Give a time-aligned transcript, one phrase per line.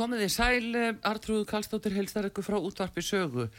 [0.00, 3.50] Komið í sæl, Artrúð Kallstóttir helstar ykkur frá útvarpi sögu.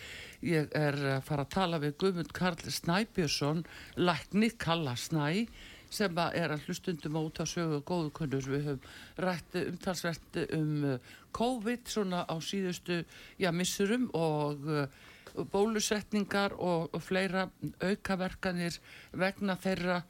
[0.41, 3.59] Ég er að fara að tala við Guðmund Karl Snæbjörnsson,
[4.01, 5.43] lækni Kalla Snæ,
[5.93, 8.49] sem er að hlustundum á út af sögu góðu kunnur.
[8.55, 13.03] Við höfum rætt umtalsvert um uh, COVID svona á síðustu
[13.37, 14.65] já, missurum og
[15.53, 17.51] bólusetningar og fleira
[17.85, 18.81] aukaverkanir
[19.13, 20.01] vegna þeirra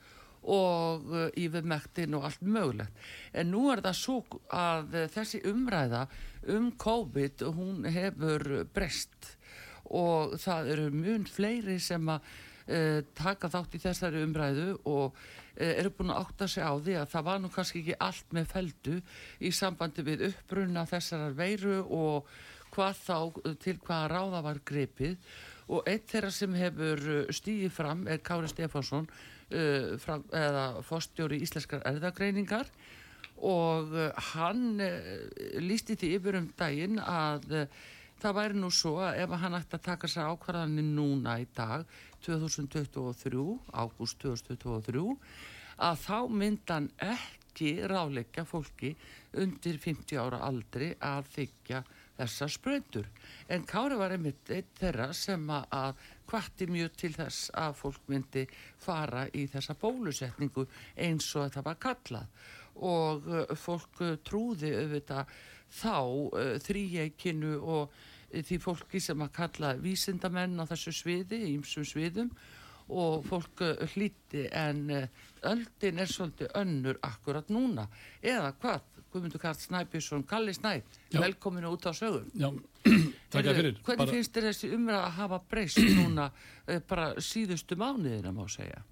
[0.41, 3.03] og uh, yfirmektin og allt mögulegt.
[3.34, 4.18] En nú er það svo
[4.50, 6.07] að uh, þessi umræða
[6.50, 9.35] um COVID, hún hefur breyst
[9.91, 12.31] og það eru mjög fleiri sem að
[12.72, 16.97] uh, taka þátt í þessari umræðu og uh, eru búin að átta sig á því
[17.02, 18.97] að það var nú kannski ekki allt með feldu
[19.40, 22.31] í sambandi við uppbrunna þessarar veiru og
[22.72, 23.18] hvað þá
[23.59, 25.18] til hvaða ráða var grepið
[25.72, 29.09] og eitt þeirra sem hefur stíðið fram er Kári Stefánsson
[29.51, 32.69] uh, frá, eða fórstjóri íslenskar erðagreiningar
[33.41, 35.00] og uh, hann uh,
[35.62, 37.81] lísti því yfir um daginn að uh,
[38.22, 41.88] það væri nú svo að ef hann ætti að taka sér ákvarðanir núna í dag
[42.25, 45.07] 2023, ágúst 2023
[45.81, 48.94] að þá myndan ekki ráleggja fólki
[49.41, 51.81] undir 50 ára aldri að þykja
[52.22, 53.07] þessar spröndur.
[53.50, 58.45] En Kári var einmitt einn þeirra sem að hvatti mjög til þess að fólk myndi
[58.81, 60.65] fara í þessa bólusetningu
[60.95, 62.47] eins og þetta var kallað.
[62.87, 65.35] Og uh, fólk uh, trúði auðvitað
[65.81, 67.99] þá uh, þrýjeikinu og
[68.31, 72.31] því fólki sem að kalla vísindamenn á þessu sviði, ímsum sviðum.
[72.91, 73.61] Og fólk
[73.93, 74.89] hlíti en
[75.47, 77.85] öldin er svolítið önnur akkurat núna.
[78.19, 80.77] Eða hvað, Guðmundur Karl Snæbjörnsson Kalli Snæ,
[81.13, 82.47] velkominu út á sögum Já,
[83.31, 83.75] takk fyrir.
[83.83, 86.29] Hvernig Bara- finnst þér þessi umræða að hafa breyst núna
[86.67, 88.83] eh, bara síðustu mánuðina má segja?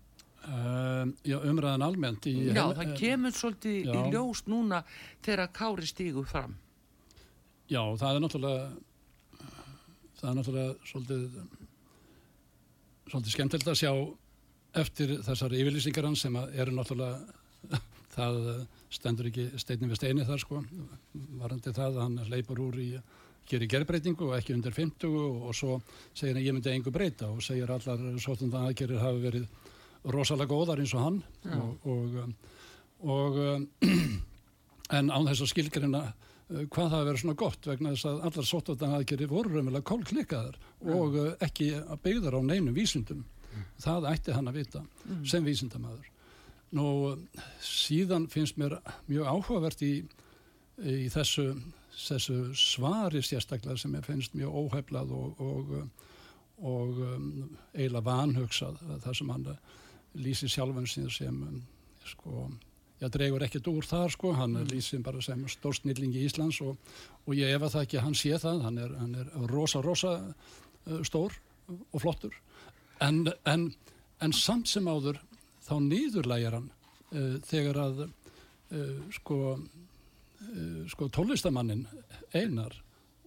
[0.50, 2.34] Um, já, umræðan almennt í...
[2.48, 3.98] Já, það eh, kemur svolítið í já.
[4.14, 4.80] ljós núna
[5.26, 6.56] þegar Kári stígur fram.
[7.70, 8.70] Já, það er náttúrulega,
[10.22, 11.36] það er náttúrulega svolítið,
[13.12, 13.92] svolítið skemmtilegt að sjá
[14.80, 17.20] eftir þessar yfirlýsingar hans sem eru náttúrulega,
[18.14, 18.38] það
[18.90, 20.62] stendur ekki steinni við steini þar sko,
[21.40, 22.92] varandi það að hann leipur úr í
[23.50, 25.80] gerir gerbreytingu og ekki undir 50 og, og svo
[26.14, 27.30] segir hann ég myndi engu breyta.
[27.34, 29.48] Og segir allar svolítið aðgerir hafi verið
[30.14, 31.22] rosalega góðar eins og hann.
[31.44, 31.58] Já.
[31.58, 32.36] og, og, um,
[33.18, 33.68] og um,
[34.98, 36.04] en án þess að skilgrina
[36.50, 40.56] hvað það verið svona gott vegna þess að allar sóttvöldan aðgerir voru raunverulega kólklikkaðar
[40.96, 43.22] og uh, ekki að byggðar á neinum vísundum
[43.82, 44.82] það ætti hann að vita
[45.28, 46.08] sem vísindamaður
[46.76, 47.16] nú
[47.64, 48.78] síðan finnst mér
[49.10, 49.94] mjög áhugavert í,
[50.84, 51.52] í þessu,
[51.96, 55.76] þessu svari sérstaklega sem ég finnst mjög óheflað og, og,
[56.62, 57.28] og um,
[57.74, 59.52] eiginlega vanhugsað það sem hann
[60.20, 61.44] lýsir sjálfan síðan sem
[62.10, 62.50] sko
[63.00, 64.72] ég dregur ekkert úr þar sko, hann mm.
[64.74, 66.76] lýsir bara sem stórsnillingi Íslands og,
[67.26, 70.18] og ég efa það ekki að hann sé það, hann er, hann er rosa, rosa
[70.20, 71.38] uh, stór
[71.70, 72.36] og flottur
[73.06, 73.70] en, en,
[74.20, 75.22] en samt sem áður
[75.70, 81.88] þá nýðurlægir hann uh, þegar að uh, sko, uh, sko tónlistamannin
[82.34, 82.78] einar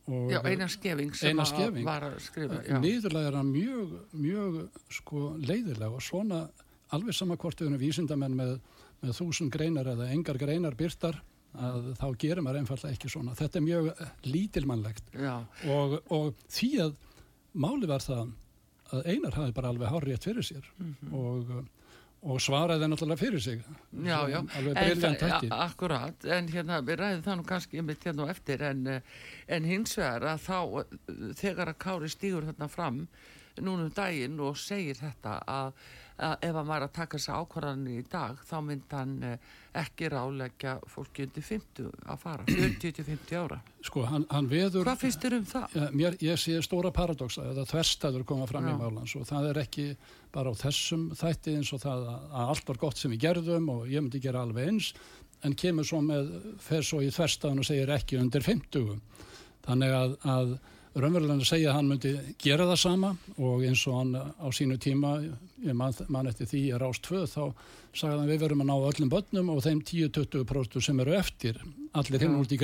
[0.03, 1.85] Já, Einar Skeving sem Einar Skeving.
[1.87, 2.75] var að skrifa já.
[2.83, 4.57] nýðurlægir hann mjög, mjög
[4.91, 6.41] sko leiðilega og svona
[6.93, 8.57] alveg sama hvort við erum vísindamenn með,
[9.01, 11.21] með þúsund greinar eða engar greinar byrtar
[11.53, 13.37] að þá gerir maður einfallega ekki svona.
[13.39, 13.89] Þetta er mjög
[14.27, 15.17] lítilmannlegt
[15.71, 16.95] og, og því að
[17.53, 18.33] máli var það
[18.93, 20.67] að Einar hafi bara alveg hár rétt fyrir sér
[21.13, 21.53] og,
[22.23, 23.63] og svaraði náttúrulega fyrir sig.
[24.05, 24.39] Já, já.
[24.59, 28.87] Alveg En Akkurat, en hérna, við ræðum það nú kannski einmitt hérna á eftir, en,
[28.87, 29.01] eh,
[29.49, 33.09] en hins vegar að þá, eh, þegar að Kári stígur þarna fram,
[33.59, 35.73] núna um daginn og segir þetta að
[36.19, 40.75] ef hann var að taka þessa ákvarðanir í dag, þá myndi hann eh, ekki ráleggja
[40.91, 43.61] fólki undir 50 að fara, 40-50 ára.
[43.83, 44.87] Sko, hann, hann veður...
[44.87, 45.79] Hvað finnst þér um það?
[45.79, 48.75] Ja, mér, ég sé stóra paradoxa eða þverstaður koma fram Já.
[48.75, 49.89] í málans og það er ekki
[50.33, 53.73] bara á þessum þætti eins og það að, að allt var gott sem við gerðum
[53.73, 54.93] og ég myndi gera alveg eins
[55.43, 56.31] en kemur svo með,
[56.63, 59.01] fer svo í þverstaðun og segir ekki undir 50
[59.67, 60.55] þannig að, að
[60.95, 62.11] raunverulega segja að hann myndi
[62.43, 65.15] gera það sama og eins og hann á sínu tíma
[65.63, 65.93] ég man,
[66.29, 67.45] eftir því að rást tvö þá
[67.93, 71.59] sagði hann við verum að ná öllum börnum og þeim 10-20% sem eru eftir
[71.95, 72.59] allir hinn út í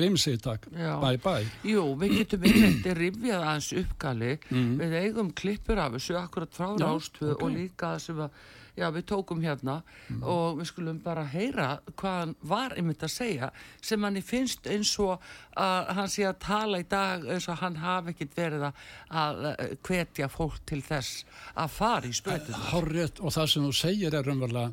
[0.73, 0.95] Já.
[1.01, 4.79] bye bye Jú, við getum einmitt rifjað aðeins uppgali, Mhm.
[4.81, 7.43] við eigum klippur af þessu akkurat frá Já, Rástvö ok.
[7.43, 8.31] og líka það sem að,
[8.79, 10.23] já, við tókum hérna Mhm.
[10.23, 13.51] og við skulum bara heyra hvað hann var einmitt að segja
[13.83, 15.21] sem hann finnst eins og
[15.57, 18.69] að hann sé að tala í dag eins og hann hafi ekkit verið
[19.11, 21.25] að, eh, hvetja fólk til þess
[21.57, 22.71] að fara í spötunar.
[22.73, 24.73] Hárrétt og það sem þú segir er raunverulega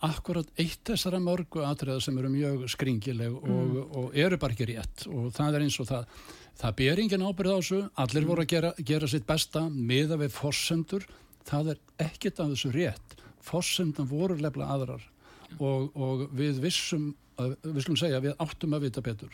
[0.00, 5.06] akkurat eitt þessara mörgu atriða sem eru mjög skringileg og, og eru bara ekki rétt.
[5.10, 6.04] Og það er eins og það
[6.58, 7.80] það ber engin ábyrð á þessu.
[8.04, 11.04] Allir voru að gera, gera sitt besta miða við forsendur,
[11.46, 11.78] það er
[12.08, 15.02] ekkit af þessu rétt, forsendan voru lefla aðrar.
[15.58, 19.32] Og, og við vissum, að- við skulum segja við áttum að vita betur.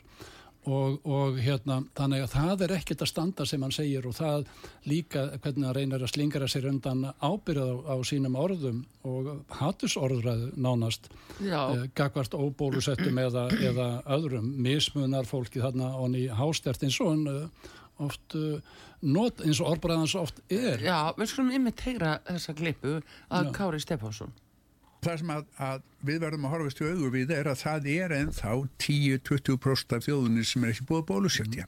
[0.65, 4.47] Og, og hérna, þannig að það er ekkert að standa sem hann segir og það
[4.89, 9.29] líka hvernig hann reynir að slingra sér undan ábyrða á, á sínum orðum og
[9.59, 11.11] hattusorðræðu nánast
[11.75, 14.49] eh, gagvart óbólusettum eða, eða öðrum.
[14.65, 17.71] Mismunar fólki þarna og ný hástert eins og hann eh,
[18.03, 18.59] oft uh,
[19.05, 22.97] not, eins og orðbræðans oft er já, við skulum einmitt heyra þessa klippu
[23.29, 23.53] að Já.
[23.55, 24.33] Kári Stefánsson.
[25.05, 28.15] það sem að, að við verðum að horfast í augur við er að það er
[28.19, 28.53] ennþá
[28.87, 31.67] 10-20% af þjóðunni sem er ekki búið að bólusetja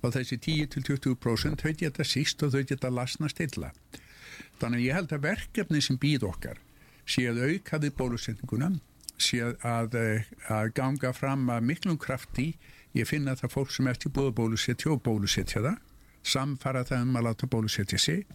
[0.00, 3.74] og þessi 10-20% þau geta síst og þau geta lasna stilla
[4.60, 6.60] þannig að ég held að verkefni sem býð okkar
[7.10, 8.72] sé að auka við bólusetninguna
[9.20, 12.54] sé að, eh, að ganga fram að miklum krafti
[12.96, 15.78] ég finna það fólk sem ekki búið að bólusetja og bólusetja það
[16.30, 18.26] samfara það um að láta bólusetja sig.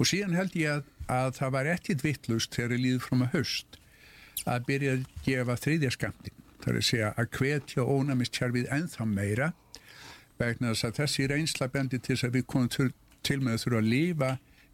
[0.00, 3.34] Og síðan held ég að, að það var ekkit vittlust þegar ég líður fram að
[3.38, 3.80] haust
[4.48, 9.50] að byrja að gefa þriðja skamtin það er að segja að hvetja ónæmistjárfið ennþá meira
[10.40, 12.88] vegna þess að þessi reynsla bendi til þess að við komum til,
[13.26, 14.30] til með að þurfa að lifa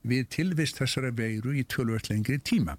[0.06, 2.76] við tilvist þessara veiru í tölvöld lengri tíma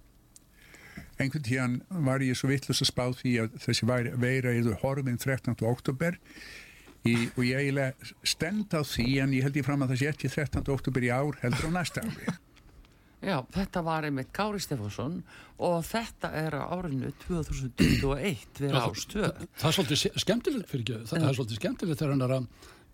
[1.19, 1.75] einhvern tíðan
[2.07, 5.55] var ég svo vittlust að spá því að þessi væri- veira er horfinn 13.
[5.65, 6.17] oktober
[7.07, 10.11] í, og ég eiginlega stend á því en ég held ég fram að það sé
[10.11, 10.67] ekki 13.
[10.75, 12.27] oktober í ár heldur á næsta ári
[13.27, 15.23] Já, þetta var einmitt Kári Stefánsson
[15.65, 19.31] og þetta er á árinu 2021 við Já, Rástvö.
[19.57, 22.45] það er svolítið skemmtilegt fyrir ekki, það, það er svolítið skemmtilegt þegar hann er að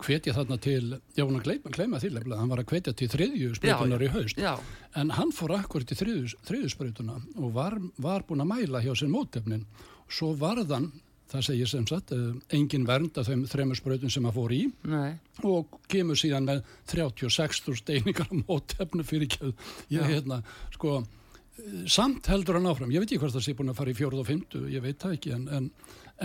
[0.04, 4.04] hvetja þarna til, já gleyma, gleyma því lefnilega, hann var að hvetja til þriðju sprautunar
[4.04, 4.52] í haust, Já,
[5.00, 8.92] en hann fór akkurat til þriðju, þriðju sprautuna og var, var búin að mæla hjá
[8.98, 9.66] sér mótefnin.
[10.12, 10.90] Svo varðan,
[11.32, 14.62] það segir sem sagt eh, engin vernd af þeim þremur sprautum sem hann fór í
[14.90, 15.16] nei,
[15.48, 19.54] og kemur síðan með 36 steiningar á mótefnu fyrir ekki
[19.96, 20.42] ég hérna,
[20.76, 23.94] sko eh, samt heldur hann áfram, ég veit ekki hvort það sé búin að fara
[23.94, 25.70] í fjórð og fymtu, ég veit það ekki en, en,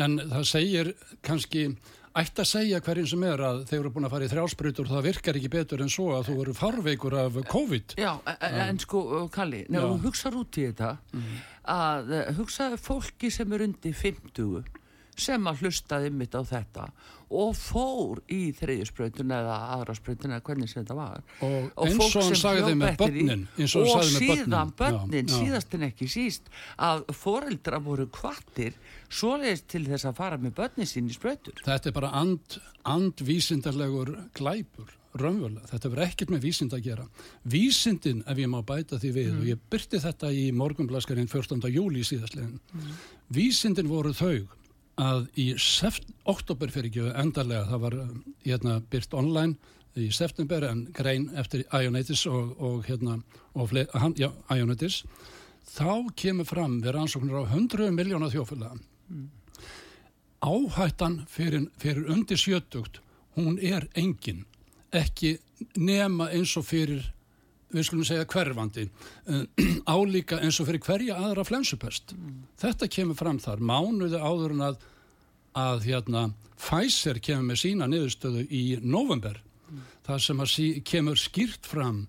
[0.05, 0.91] en það segir
[1.25, 1.69] kannski
[2.17, 5.05] ætti að segja hverjum sem er að þeir eru búin að fara í þrjálsprutur það
[5.05, 7.95] virkar ekki betur en svo að þú eru farveikur af COVID.
[8.01, 10.91] Já, en, en sko, Kalli, nefnum hugsaður út í þetta
[11.69, 14.78] að uh, hugsaðu fólki sem er undir 50
[15.21, 16.89] sem að hlustaði mitt á þetta
[17.29, 21.99] og fór í þriðjusbrautun eða aðra sprautun eða hvernig sem þetta var og, og eins
[22.07, 26.49] og hann sagði hljóp með börnin og, og síðan börnin, síðast en ekki síst
[26.81, 28.77] að foreldra voru kvartir
[29.13, 32.57] svoleiðist til þess að fara með börnin sín í sprautur Þetta er bara and,
[32.89, 35.67] andvísindarlegur glæpur, raunverulega.
[35.69, 37.05] Þetta verður ekkert með vísind að gera.
[37.49, 41.61] Vísindin, ef ég má bæta því við, og ég byrti þetta í morgunblaskarinn 14.
[41.73, 42.59] júli síðastlegin,
[43.33, 44.47] vísindin voru þau
[44.99, 45.47] að í
[46.29, 49.55] oktober fyrir ekki endarlega, það var um, hérna byrt online
[49.99, 53.19] í september en grein eftir Ionetis og, og hérna,
[53.55, 55.01] og fle, hann, já, Ionetis,
[55.69, 58.79] þá kemur fram við rannsóknir á 100 miljóna þjófélag
[60.39, 63.01] áhættan fyrir, fyrir undir sjötugt
[63.35, 64.45] hún er engin.
[64.91, 65.37] Ekki
[65.77, 67.03] nema eins og fyrir
[67.73, 68.87] við skulum segja hverfandi
[69.95, 72.15] álíka eins og fyrir hverja aðra flensupest
[72.61, 73.61] þetta kemur fram þar.
[73.61, 74.87] Mánuði áður en að
[75.59, 79.39] að hérna Pfizer kemur með sína niðurstöðu í november
[80.05, 82.03] það sem sí, kemur skýrt fram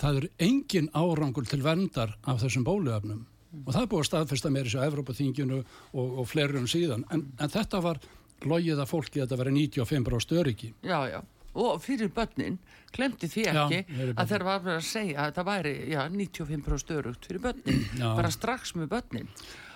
[0.00, 3.26] það er engin árangur til verndar af þessum bóluefnum.
[3.66, 7.04] Og það er búið að staðfesta sér á Evrópaþinginu og, og fleiri um síðan.
[7.12, 8.00] En, en þetta var
[8.48, 10.72] logið að fólki að þetta veri 95% öryggi.
[10.82, 11.20] Já, já.
[11.54, 12.54] Og fyrir börnin,
[12.96, 14.14] glemdi því Já, ekki börnin.
[14.16, 18.08] að þeir var að segja að það væri já, 95% örugt fyrir börnin, Já.
[18.16, 19.28] bara strax með börnin.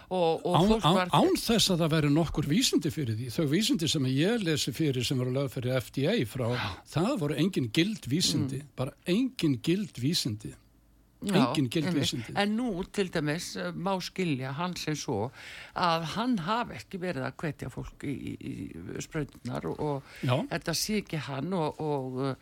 [0.09, 3.89] Og, og Án, án, án þess að það veri nokkur vísindi fyrir því, þau vísindi
[3.91, 6.47] sem ég lesi fyrir sem voru lögð fyrir FDA frá,
[6.93, 8.69] það voru engin gild vísindi, Mm.
[8.79, 10.53] bara engin gild vísindi,
[11.35, 12.05] engin gild einmitt.
[12.05, 12.35] vísindi.
[12.37, 15.31] En nú til dæmis eh, má skilja hann sem svo
[15.75, 20.37] að hann hafi ekki verið að hvetja fólk í, í, í sprautunar og, og Já.
[20.53, 22.35] þetta sé ekki hann og, og uh,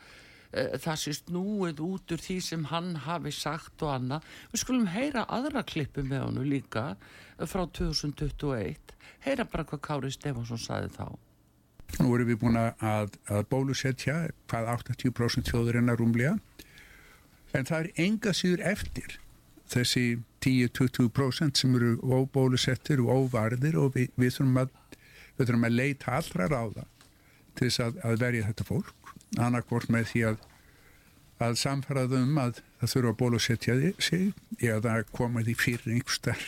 [0.53, 4.33] það sé snúið út úr því sem hann hafi sagt og annað.
[4.53, 8.97] Við skulum heyra aðra klippu með honum líka eh, frá 2021.
[9.25, 11.07] Heyra bara hvað Kári Stefansson saði þá.
[12.01, 16.39] Nú erum við búin að, að bólusetja hvað 80% þjóðurinnar rúmlega
[17.55, 19.19] en það er enga síður eftir.
[19.71, 20.07] Þessi
[20.45, 24.75] 10-20% sem eru óbólusettir og óvarðir og við, við, þurfum að,
[25.39, 26.89] við þurfum að leita allra ráða
[27.55, 29.15] til þess að, að verja þetta fólk.
[29.41, 30.43] Annarkvort með því að
[31.43, 34.29] að samfæraðu um að það þurfa að bólusetja sig
[34.63, 36.45] eða koma því fyrir einhverstaðar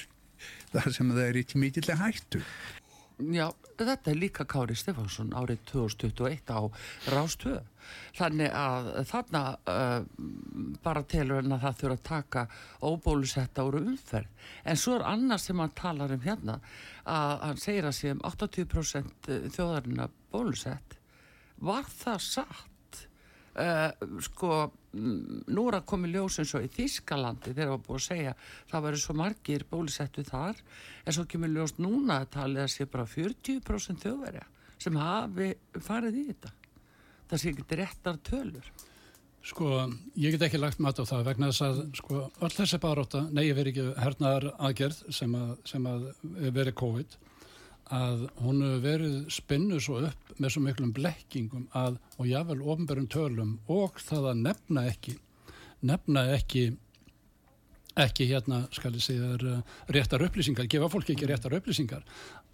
[0.73, 2.43] þar sem það er ekki mikillega hættu
[3.17, 3.47] Já,
[3.81, 6.61] þetta er líka Kári Stefansson árið 2021 á
[7.15, 7.63] Rástöð.
[8.19, 10.03] Þannig að þarna uh,
[10.85, 12.43] bara telur hann að það þurfa að taka
[12.85, 14.29] óbólusetta úr umferð.
[14.69, 16.59] En svo er annars sem hann talar um hérna
[17.09, 20.99] að hann segir að sé um 80% þjóðarinn að bólusett.
[21.57, 23.05] Var það satt?
[23.57, 24.67] Uh, sko,
[24.97, 28.35] nú er að koma ljós eins og í Þískalandi þegar var búið að segja
[28.73, 30.61] það væri svo margir bólusettu þar
[31.05, 34.45] en svo kemur ljós núna að talið að sé bara 40% þjóðverja
[34.83, 35.53] sem hafi
[35.85, 36.53] farið í þetta.
[37.27, 38.69] Það sé ekki réttar tölur.
[39.47, 39.69] Sko,
[40.19, 43.45] ég get ekki lagt mat á það vegna þess að sko, öll þessi baróta, nei,
[43.47, 46.09] ég veri ekki hernaðar aðgerð sem að, að
[46.57, 47.15] veri COVID,
[47.95, 53.07] að hún hefur verið spinnu svo upp með svo miklum blekkingum að, og jável ofnbærum
[53.13, 55.15] tölum og það að nefna ekki,
[55.87, 56.65] nefna ekki,
[58.03, 62.03] ekki hérna, skal ég segja, uh, réttar upplýsingar, gefa fólki ekki réttar upplýsingar,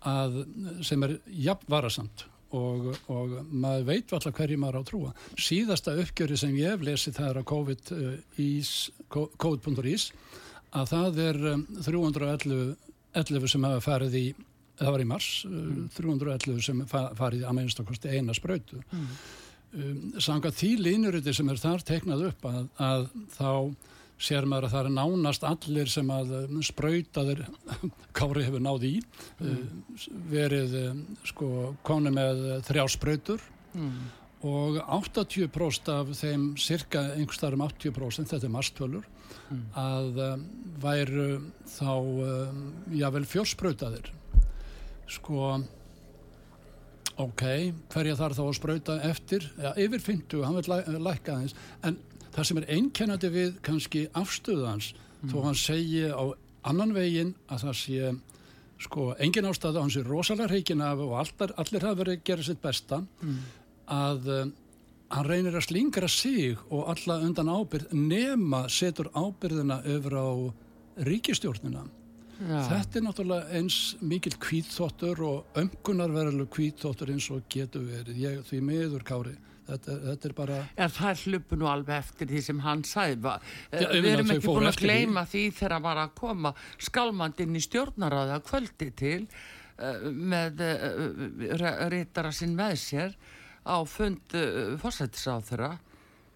[0.05, 0.43] að,
[0.85, 1.17] sem er
[1.49, 5.11] jafn varasamt og, og maður veit alltaf hverju maður á trúa.
[5.41, 7.45] Síðasta uppgjöri sem ég hef lesið það er á
[9.41, 10.07] covid.is
[10.73, 12.77] að það er um, 311
[13.13, 14.27] 11 sem hafa farið í
[14.81, 18.83] það var í mars, uh, 311 sem fa farið að minnstakosti eina sprautu.
[19.73, 23.53] Um, Sanga því línuriti sem er þar teiknað upp að, að þá
[24.23, 27.45] sér maður að það er nánast allir sem að um, sprautaðir
[28.17, 29.63] Kári hefur náð í uh,
[30.31, 31.49] verið um, sko
[31.87, 33.97] konu með þrjá sprautur mm.
[34.53, 39.09] og 80% af þeim cirka einhverstaðar um 80% þetta er marstölur
[39.79, 40.45] að um,
[40.85, 41.31] væru
[41.73, 41.95] þá
[42.93, 44.13] jável fjórsprautaðir
[45.13, 45.53] sko
[47.21, 47.45] ok,
[47.93, 50.79] hverja þarf þá að sprauta eftir, ja, yfir 50 hann vil læ,
[51.11, 51.57] lækka aðeins.
[51.85, 51.99] En
[52.33, 54.93] það sem er einkennandi við kannski afstöðans,
[55.29, 56.25] þó hann segi á
[56.69, 58.13] annan veginn að það sé
[58.83, 62.47] sko, engin ástæða hann sé rosalega reikin af og allar, allir hafa verið að gera
[62.47, 63.03] sitt besta
[63.93, 64.53] að um,
[65.13, 70.29] hann reynir að slingra sig og alla undan ábyrð nema setur ábyrðina yfir á
[71.07, 71.85] ríkistjórnina
[72.43, 72.59] Já.
[72.71, 78.17] Þetta er náttúrulega eins mikil kvítþóttur og ömkunarverðlu kvítþóttur eins og getur verið.
[78.19, 79.35] Ég, því miður, Kári,
[79.69, 80.57] þetta, þetta er bara...
[80.87, 83.21] En það hlupu nú alveg eftir því sem hann sagði.
[83.29, 83.37] Va-
[83.71, 86.55] eh, Við erum ekki búin að gleyma því þegar hann var að koma
[86.89, 93.15] skalmandinn í stjórnaráða kvöldi til uh, með uh, reytara sinn með sér
[93.63, 94.35] á fund
[94.83, 95.77] fórsættisáþura.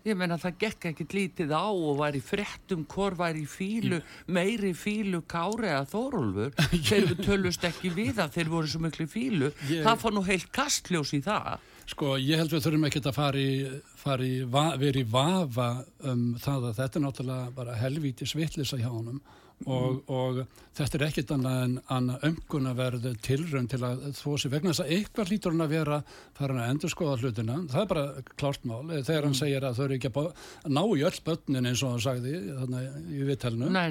[0.07, 3.99] Ég meina það gekk ekkit lítið á og var í fréttum hvor var í fílu,
[4.31, 6.53] meiri fílu Kári eða Þórólfur.
[6.87, 9.49] Þeir tölust ekki við að þeir voru svo miklu fílu.
[9.67, 11.57] Ég- Það fór nú heilt kastljós í það.
[11.87, 15.71] Sko, ég held við þurfum ekkert að fara í va, vera í vafa
[16.11, 19.21] um það að þetta er náttúrulega bara helvítis vittlisa hjá honum.
[19.64, 20.43] Og, og
[20.76, 24.93] þetta er ekkit annað en annað ömkunaverð tilrönd til að þó sér vegna þess að
[24.99, 26.00] eitthvað lítur hann að vera
[26.37, 27.57] farin að endur skoða hlutina.
[27.73, 28.83] Það er bara klárt mál.
[28.90, 30.28] Þegar hann segir að þau eru ekki að
[30.76, 33.88] ná í öll börnin eins og hann sagði þannig í vittelnu nei.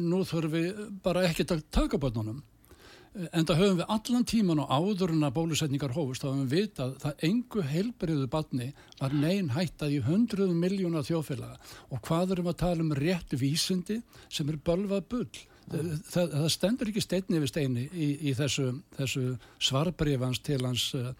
[0.00, 2.40] nú þurfum við bara ekkit að taka börnunum
[3.14, 6.54] en það höfum við allan tíman og áður en að bólusetningar hófust þá höfum við
[6.64, 8.68] vitað það engu heilbriðu barni
[8.98, 11.58] var neyn hættað í hundruðum miljóna þjóðfélaga.
[11.94, 15.30] Og hvað erum að tala um rétt vísindi sem er bölvað bull?
[15.64, 18.66] Það, það, það stendur ekki steinni við steini í, í þessu,
[18.98, 19.22] þessu
[19.62, 21.14] svarbrifans til hans uh,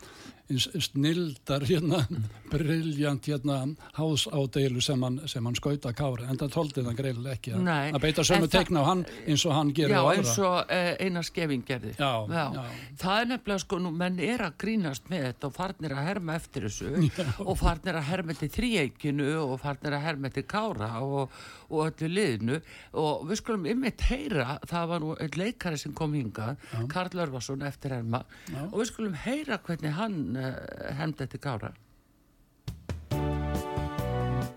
[0.52, 2.02] snildar hérna
[2.50, 3.62] brilljant hérna
[3.96, 8.24] hásádeilu sem hann, hann skauta kári en það tóldi það greiðilega ekki að, að beita
[8.28, 11.26] sömu teikna á hann eins og hann gerir Já, á aðra eins og uh, Einar
[11.26, 11.94] Skeving gerði.
[11.96, 12.66] Já, já.
[13.00, 16.36] Það er nefnilega sko, nú, menn er að grínast með þetta og farnir að herma
[16.38, 17.08] eftir þessu
[17.48, 21.38] og farnir að herma til þríeikinu og farnir að herma til kára og,
[21.74, 22.60] og öllu liðinu
[23.00, 26.60] og við skulum ymmit heyra, það var nú einn leikari sem kom hingað,
[26.92, 28.66] Karl Örvarsson eftir herma Já.
[28.70, 30.52] og við skulum heyra hvernig hann uh,
[30.98, 31.74] hermdi til kára.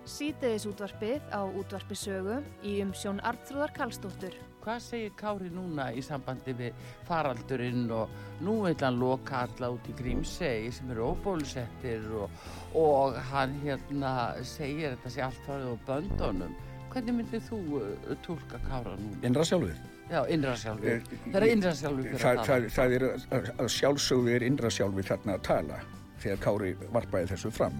[0.07, 4.37] Sítiðis útvarpið á útvarpi sögu í umsjón Arnþróðar Karlsdóttur.
[4.63, 9.89] Hvað segir Kári núna í sambandi við faraldurinn og nú vil hann loka alla út
[9.91, 12.31] í Grímsegi sem eru óbólusettir og,
[12.79, 14.13] og hann hérna
[14.47, 16.55] segir þetta sé allt farið á böndunum.
[16.97, 19.19] Hvernig myndið þú uh, tólka Kára núna?
[19.27, 19.75] innra sjálfur.
[20.09, 20.87] Já, innra sjálfur.
[20.89, 22.71] Eh, Það er innra sjálfur fyrir Það, að það, tala.
[22.77, 23.03] það er
[23.37, 25.77] að- að sjálfsögðu er innra sjálfur þarna að tala
[26.23, 27.77] þegar Kári varpaði þessu fram.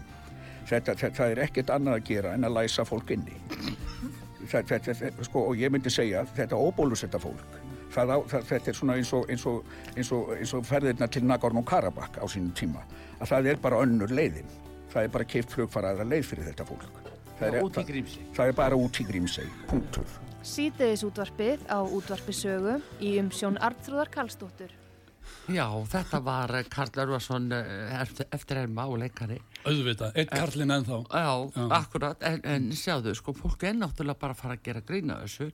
[0.69, 3.33] Þetta, þetta, það er ekkert annað að gera en að læsa fólk inni.
[4.51, 7.57] Það, þetta, sko, og ég myndi segja þetta óbólusetta fólk.
[7.97, 11.07] Það á, það, þetta er svona eins og, eins og, eins og, eins og ferðirna
[11.09, 12.83] til Nagorno-Karabakh á sínum tíma.
[13.23, 14.51] Að það er bara önnur leiðin.
[14.93, 17.16] Það er bara keift flugfaraðra leið fyrir þetta fólk.
[17.37, 18.25] Það er, Grímsey.
[18.33, 20.17] Það er bara út í Grímsey, punktur.
[20.47, 24.73] Sítiðis útvarpið á útvarpi sögu í umsjón Arnþróðar Karlsdóttur.
[25.51, 29.37] Já, þetta var eh, Karl Örvarsson uh, eftir, herma og leikari.
[29.67, 31.65] auðvitað, eitt karlinn ennþá Já, Já.
[31.77, 35.49] akkurat, en, en sjáðu, sko, fólk er náttúrulega bara að fara að gera grína þessu,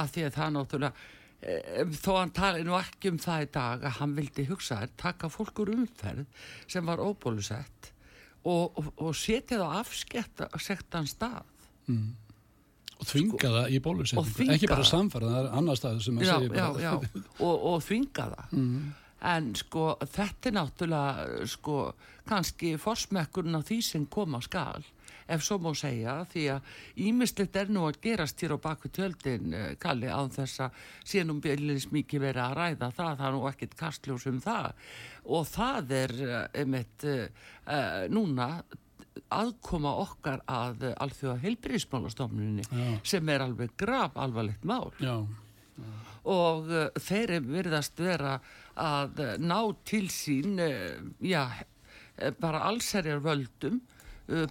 [0.00, 1.06] af því að það náttúrulega,
[1.40, 4.96] e, þó hann tali nú ekki um það í dag að hann vildi hugsa þér,
[5.04, 7.92] taka fólk úr umferð sem var óbólusett
[8.44, 11.42] og, og, og setja það afsketta sektan stað.
[12.98, 14.90] og þvinga það í bólusetningu ekki bara það.
[14.90, 18.56] samfæra, það er annar stað sem að Já, segja já, já, og, og þvinga það.
[18.58, 18.88] Mhm.
[19.28, 21.76] En sko, þetta er náttúrulega, sko,
[22.28, 24.84] kannski forsmekkurinn á því sem koma skal,
[25.28, 26.72] ef svo má segja, því að
[27.04, 31.42] ímislegt er nú að gerast hér á baku tjöldin, eh, Kalli, án þess að síðan
[31.44, 34.72] bjölinns mikið verið að ræða það, það er nú ekkert kastljós um það.
[35.28, 38.62] Og það er, eh, einmitt, uh, núna
[39.28, 43.00] aðkoma okkar að alþjóða heilbyrðismálastofnuninni Já.
[43.04, 45.26] sem er alveg graf alvarlegt mál já,
[46.24, 48.38] og uh, þeir virðast vera
[48.78, 50.56] að ná til sín
[51.20, 51.50] já,
[52.38, 53.82] bara allsherjar völdum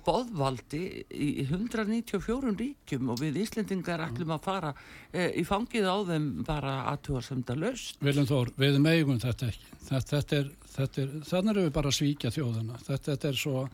[0.06, 0.82] boðvaldi
[1.13, 6.74] í 194 ríkjum og við Íslendingar ætlum að fara uh, í fangið á þeim bara
[6.94, 9.70] aðtúarsemda löst Viljum Þór, við megum þetta ekki.
[9.88, 10.50] Er,
[10.88, 13.68] er, þannig erum við bara að svíkja þjóðana þetta, þetta er svo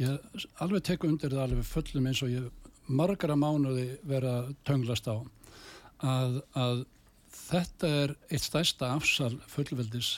[0.00, 2.48] ég alveg teku undir það alveg fullum eins og ég
[2.88, 4.34] margara mánuði vera
[4.66, 5.20] tönglast á
[6.02, 6.84] að, að
[7.36, 10.16] þetta er eitt stærsta afsal fullveldis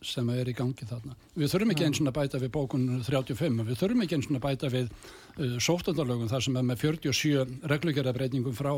[0.00, 1.16] sem er í gangi þarna.
[1.36, 4.38] Við þurfum ekki eins og að bæta við bókun 35, við þurfum ekki eins og
[4.38, 8.70] að bæta við uh, sóttandalögum þar sem er með 47 reglugjörðabreitingum frá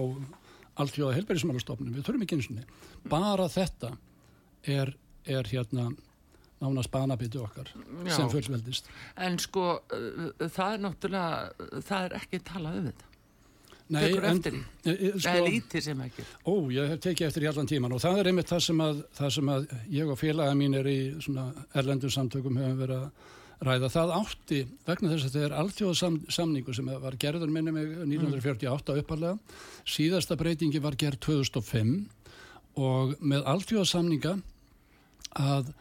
[0.82, 3.92] alltjóða helbærismálastofnum, við þurfum ekki eins og bara þetta
[4.66, 4.94] er,
[5.28, 5.90] er hérna
[6.62, 7.70] nánast banabiti okkar
[8.06, 8.14] Já.
[8.16, 8.90] sem fullveldist.
[9.16, 13.11] en sko uh, það er náttúrulega það er ekki talað um þetta
[13.90, 14.62] Tekur eftir því?
[14.92, 18.02] e, það er lítið sem ekki Ó, ég hef tekið eftir í allan tíman og
[18.04, 19.68] það er einmitt það sem að, það sem að
[19.98, 23.30] ég og félaga mín er í svona erlendum samtökum hefum verið að
[23.62, 23.90] ræða.
[23.94, 29.36] Það átti, vegna þess að þetta er alþjóðasamningu sem var gerður minni mig 1948 uppalega.
[29.86, 31.92] Síðasta breytingi var gerð 2005
[32.82, 34.36] og með alþjóðasamninga
[35.38, 35.72] að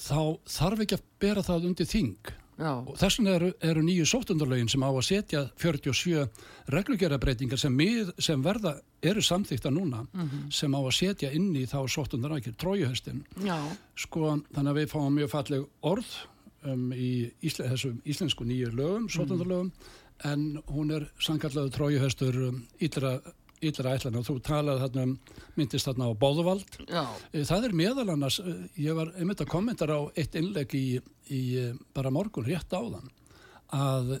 [0.00, 4.82] þá þarf ekki að bera það undir þing þess vegna eru, eru nýju sóttundalögin sem
[4.84, 6.26] á að setja 47
[6.74, 7.78] reglugjörabreitingar sem,
[8.18, 10.04] sem verða eru samþykta núna
[10.52, 13.24] sem á að setja inn í þá sóttundarækir trójuhestin
[13.96, 16.12] sko þannig að við fáum mjög falleg orð
[16.68, 19.72] um, í ísle, þessum íslensku nýju lögum, sóttundalögum
[20.28, 23.14] en hún er sannkallaðu trójuhestur um, illra,
[23.60, 25.14] illra ætlan og þú talaði þarna um,
[25.58, 29.50] myndist þarna á Bóðuvald já, Eh, Það er meðal annars, eh, ég var einmitt að
[29.52, 33.10] kommentara á eitt innlegg í, í eh, bara morgun rétt áðan
[33.70, 34.16] að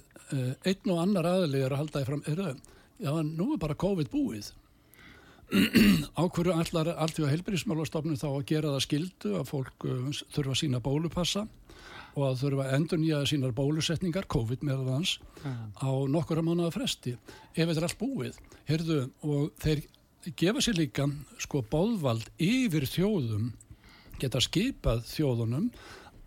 [0.62, 2.42] einn og annar aðli er að halda því fram, er,
[3.02, 4.52] já, nú er bara COVID búið.
[6.20, 9.86] ákveður allar allt í að heilbyrjismálastofnun þá að gera það skildu að fólk
[10.30, 11.42] þurfa að sína bólupassa
[12.16, 15.16] og að þurfa að endur nýja sínar bólusetningar, COVID meðal hans,
[15.78, 17.14] á nokkura mánuða fresti.
[17.54, 18.38] Ef þetta er allt búið,
[18.70, 19.84] heyrðu, og þeir
[20.36, 21.06] gefa sér líka
[21.40, 23.50] sko bóðvald yfir þjóðum,
[24.20, 25.70] geta skipað þjóðunum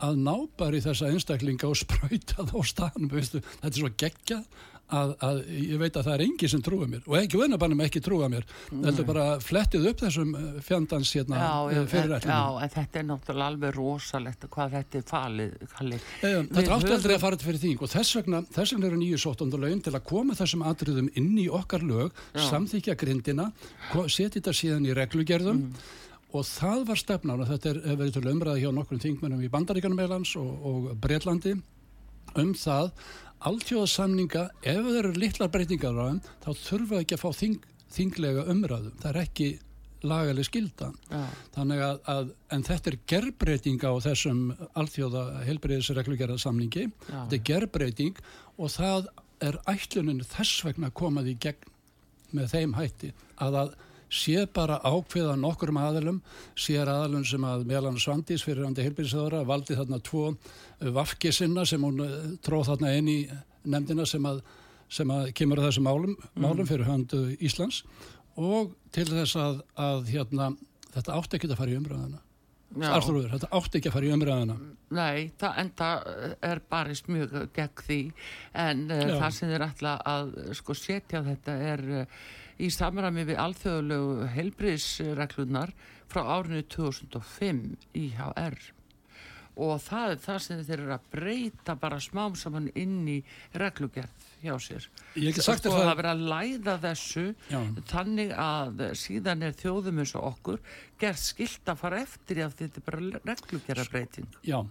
[0.04, 3.92] að ná bara í þessa einstaklinga og spröyta það á staðnum, veistu, þetta er svo
[4.04, 7.84] geggjað að, að ég veit að það er engi sem trúa mér og ekki vunabannum
[7.86, 12.42] ekki trúa mér heldur bara flettið upp þessum eh, fjandans hérna já, eh, fyrir já,
[12.66, 15.08] en þetta er náttúrulega alveg rosalegt hvað þetta er
[15.74, 16.06] falið.
[16.24, 18.90] Um, Við þetta átti aldrei að fara til fyrir þing og þess vegna, þess vegna
[18.92, 23.50] eru nýju sóttundalögin til að koma þessum atriðum inn í okkar lög, samþykja grindina,
[24.08, 25.74] setja þetta síðan í reglugerðum Mm.
[26.34, 29.52] og það var stefnan og þetta er er verið til umræða hjá nokkrum þingmennum í
[29.54, 31.54] Bandaríkanum meðlans og, og Breitlandi
[32.42, 32.92] um það
[33.50, 38.48] alþjóðasamninga, ef það eru litlar breytingar á þeim, þá þurfa ekki að fá þing, þinglega
[38.54, 38.92] umræðu.
[39.02, 39.48] Það er ekki
[40.04, 40.90] lagaleg skilda.
[41.10, 41.24] Já.
[41.56, 44.42] Þannig að, að, en þetta er gerbreyting á þessum
[44.80, 46.88] alþjóða helbreyðisreglugerða samningi.
[46.90, 47.16] Já.
[47.16, 48.24] Þetta er gerbreyting
[48.58, 49.10] og það
[49.44, 51.72] er ætlunin þess vegna komað í gegn
[52.34, 53.12] með þeim hætti
[53.44, 53.74] að það
[54.14, 56.20] sé bara ákveða nokkurum aðalum,
[56.60, 60.34] sér aðalum sem að meðlan Svandís fyrir andi heilbyrðisöðara valdi þarna tvo
[60.94, 63.20] vafki sinna sem hún eh, tróð þarna inn í
[63.64, 64.44] nefndina sem að,
[64.92, 67.84] sem að kemur að þessum málum, málum fyrir höndu Íslands
[68.40, 70.54] og til þess að, að hérna,
[70.94, 72.22] þetta átti ekki að fara í umræðina.
[72.74, 72.88] Já.
[72.90, 74.56] Arþrúður, þetta átti ekki að fara í umræðina.
[74.94, 75.90] Nei, það enda
[76.50, 78.00] er barist mjög gegn því
[78.64, 82.24] en uh, það sem þeir ætla að sko setja þetta er uh,
[82.60, 85.74] í samræmi við alþjóðulegu heilbriðsreglunar
[86.12, 88.58] frá árinu 2005 IHR
[89.54, 93.20] og það er það sem þeir eru að breyta bara smám saman inn í
[93.54, 94.88] reglugerð hjá sér.
[95.14, 97.60] Þér það það- verið að læða þessu Já.
[97.92, 100.60] þannig að síðan er þjóðum eins og okkur
[101.00, 104.28] gerð skilt að fara eftir í að þetta er bara reglugerðarbreyting.
[104.44, 104.66] Já,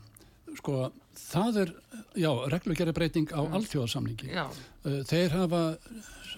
[0.59, 1.73] sko, það er,
[2.19, 4.31] já, reglugerri breyting á alþjóðasamningi.
[4.33, 4.45] Já.
[4.85, 5.63] Uh, Þeir hafa,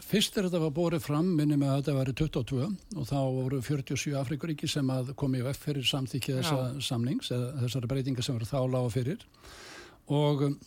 [0.05, 3.61] fyrst er þetta var borið fram, minni með að þetta væri 22 og þá voru
[3.65, 8.37] 47 Afrikuríki sem að komi í vekk fyrir samþykki þessa samnings eða þessari breytinga sem
[8.37, 9.25] voru þá lága fyrir
[10.13, 10.59] og um,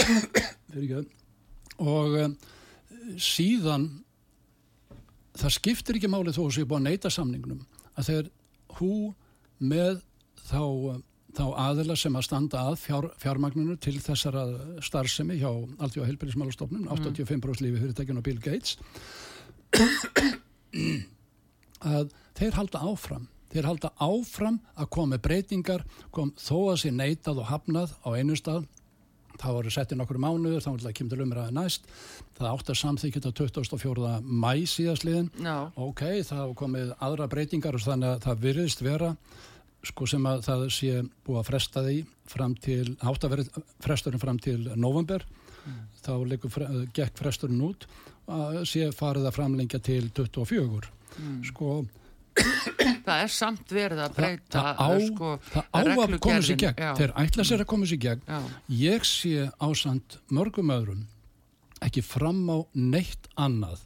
[0.72, 1.08] fyrir
[1.80, 2.36] og um,
[3.18, 3.88] síðan
[5.40, 7.64] það skiptir ekki máli þó að sé búið að neyta samningnum
[7.96, 8.30] að þeir
[8.78, 8.94] hú
[9.60, 10.02] með
[10.48, 11.04] þá um,
[11.36, 14.44] þá aðila sem að standa að fjár, fjármagninu til þessara
[14.84, 18.76] starfsemi hjá Alþjóða Helbriðismálastofnun, 85% lífi fyrirtækjun og Bill Gates
[21.80, 26.92] að þeir halda áfram þeir halda áfram að koma með breytingar kom, þó að sé
[26.94, 28.68] neitað og hafnað á einu stað
[29.40, 31.86] það voru sett inn okkur mánuður, þá var kemur til umræði næst
[32.38, 34.10] það átt að samþykja þetta 24.
[34.26, 35.56] mæ síðastliðin Já.
[35.74, 39.14] ok, það hafa komið aðra breytingar og þannig að það virðist vera
[39.86, 41.98] sko sem að það sé búið að fresta því
[42.30, 45.24] fram til, átt að vera fresturinn fram til november
[46.04, 47.86] þá leikur, fre, gekk fresturinn út
[48.30, 50.92] að sé farið að framlengja til 24
[51.50, 51.80] sko
[52.40, 56.42] Það er samt verið að það, breyta það á, uh, sko, það á að koma
[56.46, 56.78] sér gegn.
[56.78, 56.90] Já.
[57.00, 58.22] þeir ætla sér að koma sér gegn.
[58.28, 58.38] Já.
[58.80, 61.02] ég sé ásand mörgum öðrum
[61.84, 63.82] ekki fram á neitt annað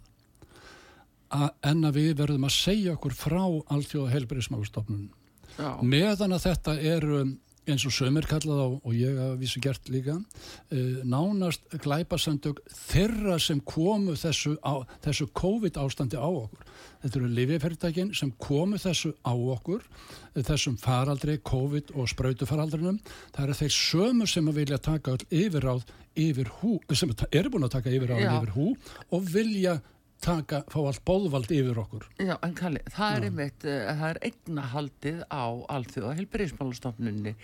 [1.32, 3.42] a, en að við verðum að segja okkur frá
[3.74, 5.08] alþjóða helbriðismálstofnun
[5.58, 5.70] Já.
[5.82, 9.88] meðan að þetta er um, eins og sömur kallað á og ég hafa vísu gert
[9.92, 16.72] líka uh, nánast glæpasandök þeirra sem komu þessu, á, þessu COVID ástandi á okkur.
[17.04, 23.00] Þetta eru lifjafyrirtækin sem komu þessu á okkur eh, þessum faraldri, COVID og sprautufaraldrinum.
[23.34, 27.76] Það eru þeir sömu sem vilja taka all yfirráð yfir hú, sem eru búin að
[27.76, 28.70] taka yfirráð yfir hú
[29.10, 29.78] og vilja
[30.24, 32.06] taka, fá allt bóðvald yfir okkur.
[32.22, 35.44] Já, en Kalli, það er einmitt, uh, það er eignahaldið á
[35.76, 37.34] alþjóða helbriðismálastofnunni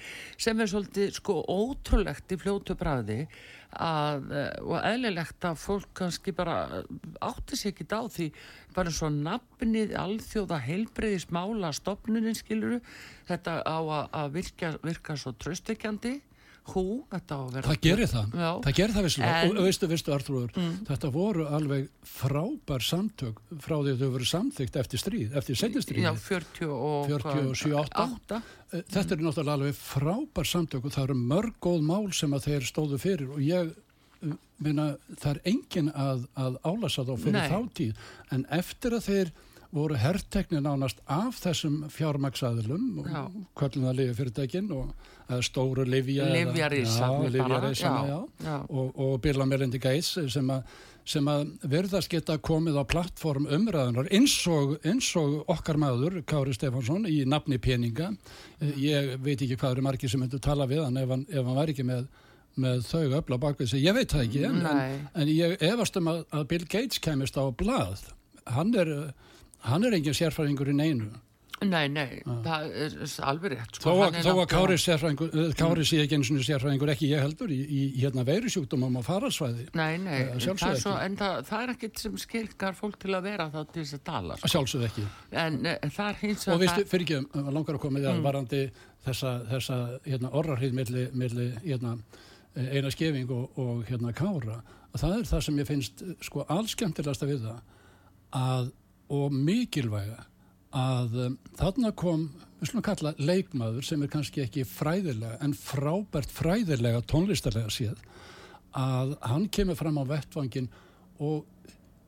[0.41, 3.19] sem er svolítið sko ótrúlegt í fljótu bræði
[3.71, 6.89] að, uh, og eðlilegt að fólk kannski bara uh,
[7.29, 8.31] átti sig ekki á því
[8.75, 12.81] bara svo nafnið alþjóða helbriðismála stofnunin skiluru
[13.29, 16.19] þetta á að, virka, virka svo tröstekjandi
[16.71, 18.51] hú, Það gerir það, Já.
[18.65, 20.77] það gerir það vissulega En- og, veistu, veistu Arþrúður, Mm.
[20.87, 25.81] þetta voru alveg frábær samtök frá því að þau voru samþygt eftir stríð, eftir setja
[25.83, 27.91] stríð Já, 40 og 47, 8.
[28.07, 28.43] átta.
[28.71, 32.69] Þetta eru náttúrulega alveg frábær samtök og það eru mörg góð mál sem að þeir
[32.71, 33.75] stóðu fyrir og ég
[34.23, 37.95] uh, meina, það er engin að, að álasa þá fyrir þáttíð
[38.31, 39.33] en eftir að þeir
[39.75, 43.23] voru herrtekni nánast af þessum fjármaksæðilum Já.
[43.27, 44.95] og kvöllum það lifjafyrirtækin og
[45.47, 45.85] stóru
[48.45, 48.57] já.
[48.69, 50.65] og, og Bill og Melinda Gates sem að
[51.11, 56.55] sem að verðast geta komið á plattform umræðunar eins og, eins og okkar maður, Kári
[56.55, 58.13] Stefánsson í nafni peninga.
[58.61, 61.59] Ég veit ekki hvað eru margir sem myndu tala við hann ef hann, ef hann
[61.59, 62.07] var ekki með,
[62.61, 64.63] með þau öfla bakvið sig, ég veit það ekki en,
[65.25, 68.05] en ég efast um að, að Bill Gates kemist á blað.
[68.51, 68.93] Hann er,
[69.69, 71.11] hann er engin sérfæringur í neinu.
[71.61, 72.95] Nei, nei, það er
[73.29, 76.93] alveg rétt sko, að, þó að Kári, sérfræðingur, eh, Kári sé ekki eins og sérfræðingur
[76.95, 80.95] ekki ég heldur í, í, hérna veirusjúkdómum og faralsvæði Nei, nei, Eh, það er svo,
[80.97, 81.19] ekki.
[81.21, 84.39] það, það er ekkit sem skilkar fólk til að vera þá til þess að tala
[84.39, 84.47] sko.
[84.49, 85.05] að sjálfsögðu ekki.
[85.45, 88.63] En e, er hins og það- fyrir ekki, um, langar að koma í það varandi
[89.05, 91.99] þessa, þessa hérna, orrarhið milli, milli hérna,
[92.57, 94.63] eh, eina skefing og, og hérna kára
[94.95, 97.61] að það er það sem ég finnst eh, sko allskemmtilegasta við það
[98.33, 98.73] að,
[99.11, 100.25] og mikilvæga
[100.77, 102.29] að um, þarna kom
[102.61, 107.99] við slúna kalla leikmaður sem er kannski ekki fræðilega en frábært fræðilega tónlistarlega séð
[108.77, 110.69] að hann kemur fram á vettvangin
[111.19, 111.47] og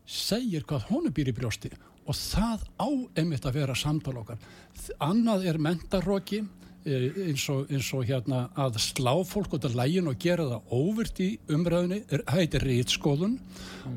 [0.07, 2.89] segir hvað honum býr í brjósti og það á
[3.19, 4.39] einmitt að vera samtal okkar.
[5.03, 6.43] Annað er mentaroki
[6.83, 11.21] eins og, eins og hérna að slá fólk út af lægin og gera það óvirt
[11.23, 13.37] í umræðinni, er, heitir rítskoðun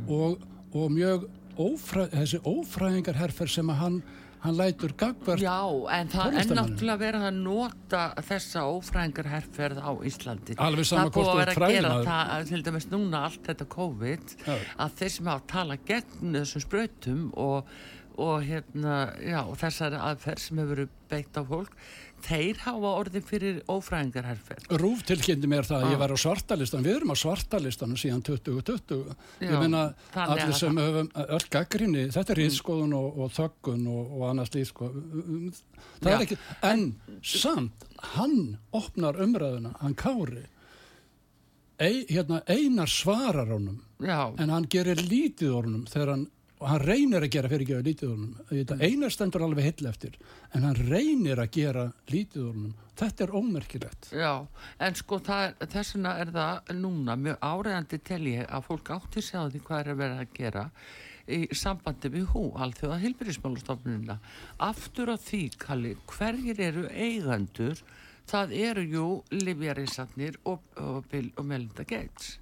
[0.05, 1.25] og, og mjög
[1.61, 3.97] ófræ, þessi ófræðingar herfer sem að hann,
[4.45, 5.57] hann lætur gagvart Já,
[5.97, 10.57] en það er náttúrulega verið að nota þessa ófræðingar herrferð á Íslandi.
[10.61, 12.87] Alveg sama Það er búið hvort þú að ert vera að það, að til dæmis
[12.93, 14.55] núna allt þetta COVID, Já.
[14.85, 17.75] að þeir sem hafa talað gegn þessum sprautum og,
[18.15, 21.73] og hérna, já, og þessari aðferð sem hefur verið beitt á fólk,
[22.25, 24.65] þeir hafa orðið fyrir ófræðingar herrferð.
[24.81, 25.91] Rúf tilkynnti mér það að Ah.
[25.93, 29.15] ég var á svartalistan, við erum á svartalistanum síðan 2020.
[29.39, 29.83] Já, ég meina
[30.15, 34.49] allir sem það- höfum öll gaggrinni, þetta er rýðskoðun og, og þöggun og, og annars
[34.67, 34.89] sko.
[36.01, 36.15] Það Já.
[36.15, 37.85] er ekki, en samt,
[38.15, 40.45] hann opnar umræðuna, hann kári,
[41.77, 46.27] Ei, hérna, einar svarar honum Já, en hann gerir lítið orðunum þegar hann,
[46.59, 50.19] og hann reynir að gera fyrir ekki lítið orðunum, þetta einar stendur alveg hill eftir,
[50.55, 54.31] en hann reynir að gera lítið orðunum, þetta er ómerkilegt já,
[54.87, 59.41] en sko það er, er það núna mjög áreðandi tel ég að fólk átti sig
[59.41, 60.69] á því hvað er að vera að gera
[61.25, 64.17] í sambandi við hú, alþjóða hilbyrðismálastofnunina.
[64.61, 67.81] Aftur á því, Kalli, hverjir eru eigandur?
[68.29, 72.39] Það eru jú Livjarísarnir og, og Bill og Melinda Gates.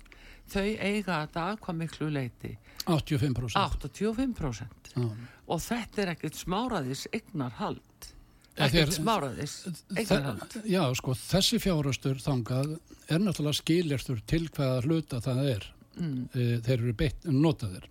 [0.51, 2.57] Þau eiga þetta að hvað miklu leiti?
[2.83, 4.91] 85% 85%.
[4.93, 5.05] Já.
[5.47, 8.09] Og þetta er ekkert smáraðis eignarhald.
[8.53, 9.55] Ja, Ekkert smáraðis
[9.95, 10.49] eignarhald.
[10.51, 12.75] Þe- Já, sko, þessi fjárastur þangað
[13.09, 15.69] er náttúrulega skiljastur til hvaða hluta það er.
[15.97, 16.27] Mm.
[16.33, 17.87] Þeir eru beitt, notaðir.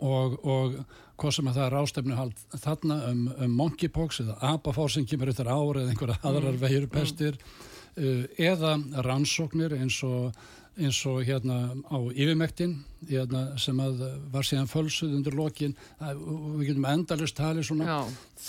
[0.00, 0.76] Og, og
[1.20, 5.50] hvað sem að það er ástefnuhald þarna um, um monkeypox eða apafár sem kemur eftir
[5.50, 6.62] ári eða einhverja aðrar mm.
[6.62, 10.32] veirupestir uh, eða rannsóknir eins og,
[10.78, 12.76] eins og hérna á yfirmektin
[13.08, 17.88] hérna, sem að var síðan fölsuð undir lokin við getum endalist talið svona.
[17.88, 17.98] Já,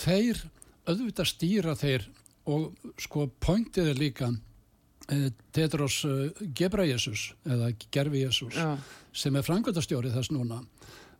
[0.02, 0.42] þeir
[0.86, 2.08] auðvitað stýra þeir
[2.50, 4.30] og sko pointið er líka
[5.12, 8.74] eh, Tedros uh, Gebrajesus eða Gerfi Jesus já,
[9.14, 10.62] sem er frangöndastjóri þess núna.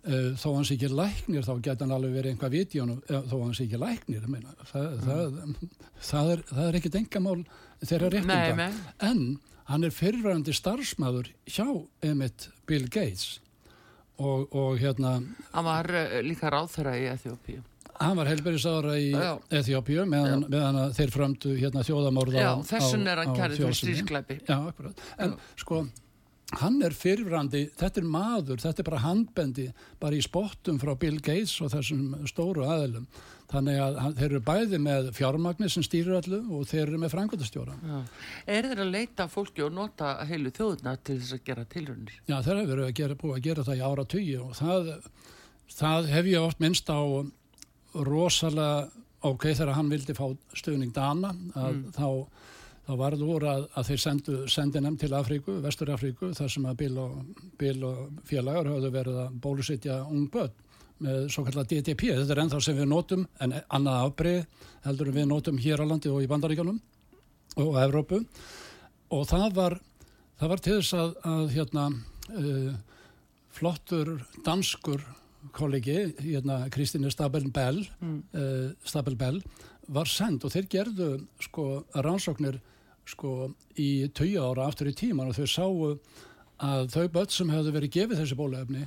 [0.03, 3.61] Uh, þó hans ekki læknir þá geta hann alveg verið einhvað viti eh, þó hans
[3.63, 5.37] ekki læknir meina, það, það,
[6.09, 7.37] það, er, það er ekkit engamál
[7.87, 8.67] þeirra nei.
[9.07, 9.21] en
[9.73, 11.67] hann er fyrirvæðandi starfsmæður hjá
[12.05, 13.39] Emmett Bill Gates
[14.21, 15.17] og, og hérna
[15.55, 17.63] Hann var uh, líka ráþæra í Eþjópíu.
[18.03, 19.11] Hann var helberisára í.
[19.55, 23.67] Eþjópíu meðan, að þeir frömdu hérna þjóðamorða Já, á- þessun á- er hann kærið fyrir
[23.69, 23.97] þjóðsinni.
[23.99, 24.39] strísklæpi.
[24.49, 25.03] Já, akkurat.
[25.23, 25.83] En sko,
[26.63, 29.67] hann er fyrirvrandi, þetta er maður, þetta er bara handbendi,
[30.03, 33.07] bara í spottum frá Bill Gates og þessum stóru aðilum.
[33.53, 37.75] Þannig að þeir eru bæði með fjármagnir sem stýrir allu og þeir eru með frangöndastjóra.
[37.85, 37.99] Já.
[38.55, 42.15] Er þeir að leita fólki og nota heilu þjóðuna til þess að gera tilrunir?
[42.31, 44.91] Já, þeir eru verið að gera, búið að gera það í ára tugi og það,
[45.77, 47.01] það hef ég oft minnst á
[48.09, 48.89] rosalega,
[49.29, 50.25] ok, þegar hann vildi fá
[50.57, 52.09] stuðning Dana, að þá,
[52.89, 56.73] þá varð úr að, að þeir sendu, sendi nefn til Afríku, Vestur Afríku, þar sem
[56.73, 60.57] að Bill og, Bill og félagar höfðu verið að bólusittja ung börn
[61.03, 65.29] með svo kallar DTP, þetta er ennþá sem við notum, en annað afbrið heldur við
[65.31, 66.79] notum hér á landi og í Bandaríkanum
[67.63, 68.23] og Evrópu.
[69.13, 69.77] Og það var,
[70.41, 71.89] það var til þess að, að hérna,
[72.33, 72.73] uh,
[73.53, 74.15] flottur
[74.47, 75.05] danskur
[75.53, 79.43] kollegi, hérna Kristíne Stabel Bell, uh, Stabel Bell
[79.93, 81.09] var send og þeir gerðu
[81.43, 82.61] sko rannsóknir
[83.09, 85.73] sko í tögja ára aftur í tíman og þau sáu
[86.63, 88.85] að þau börn sem hefðu verið gefið þessi bóluefni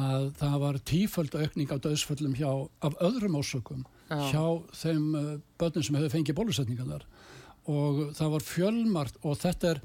[0.00, 2.50] að það var tíföld aukning á döðsföllum hjá,
[2.82, 4.18] af öðrum ásökum Já.
[4.32, 5.26] hjá þeim uh,
[5.60, 7.04] börnum sem hefur fengið bólusetningarnar.
[7.70, 9.82] Og það var fjölmart og þetta er,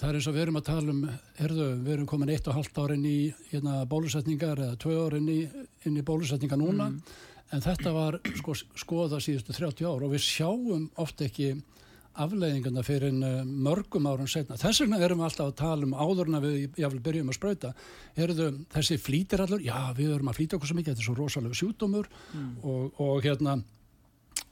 [0.00, 1.04] það er eins og við erum að tala um,
[1.38, 3.18] herðu, við erum komin eitt og halvt árin í
[3.52, 5.38] hérna, bólusetningar eða tvö árin í,
[5.86, 6.90] inn í bólusetningar núna.
[7.54, 11.52] En þetta var sko, skoða síðustu 30 ár og við sjáum oft ekki
[12.22, 14.58] afleiðingarna fyrir en uh, mörgum árum setna.
[14.60, 17.72] Þess vegna erum við alltaf að tala um áðurna við jáfnvel byrjum að sprauta.
[18.14, 19.64] Erðu þessi flýtir allur?
[19.64, 22.10] Já, við erum að flýta okkur svo mikið, þetta er svo rosalega sjúkdómur
[22.62, 23.58] og, og hérna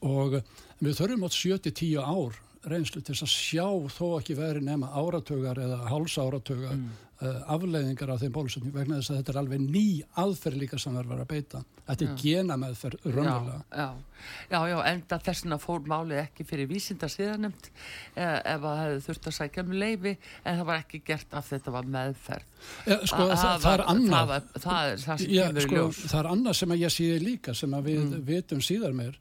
[0.03, 0.41] og
[0.83, 5.59] við þurfum átt 7-10 ár reynslu til þess að sjá þó ekki veri nema áratögar
[5.63, 6.91] eða hálsáratögar mm.
[7.23, 9.83] Afleiðingar af þeim bólusetning vegna þess að þetta er alveg ný
[10.23, 11.61] aðferð líka sem verður að beita.
[11.87, 13.59] Þetta er gena meðferð raunverulega.
[13.71, 17.69] Já, já, já, já, enda þessina fór málið ekki fyrir vísinda síðanemt
[18.15, 21.51] ef að það hefði þurft að sækja um leifi en það var ekki gert af
[21.53, 22.49] þetta var meðferð.
[22.87, 24.33] Ja, sko, Að- það, það er annað.
[24.33, 25.87] Það, það það Já, sko,
[26.23, 29.19] er annað sem að ég síði líka sem að við vitum síðar meir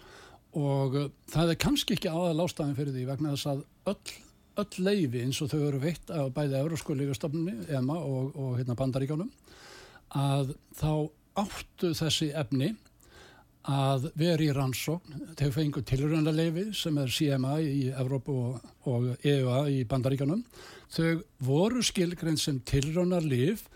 [0.57, 0.97] og
[1.31, 3.61] það er kannski ekki aðal ástæðin fyrir því vegna þess að
[3.93, 4.15] öll,
[4.59, 8.75] öll leifi eins og þau eru veitt af bæði Eurósku lífastofnunni, EMA og, og hérna
[8.79, 9.31] bandaríkjónum
[10.17, 10.91] að þá
[11.39, 12.73] áttu þessi efni
[13.61, 15.35] að vera í rannsókn.
[15.37, 20.41] Þau fengu tilröndaleyfi sem er CMA í Evrópu og, og EUA í bandaríkanum
[20.91, 23.67] þau voru skilgrein sem tilröndalif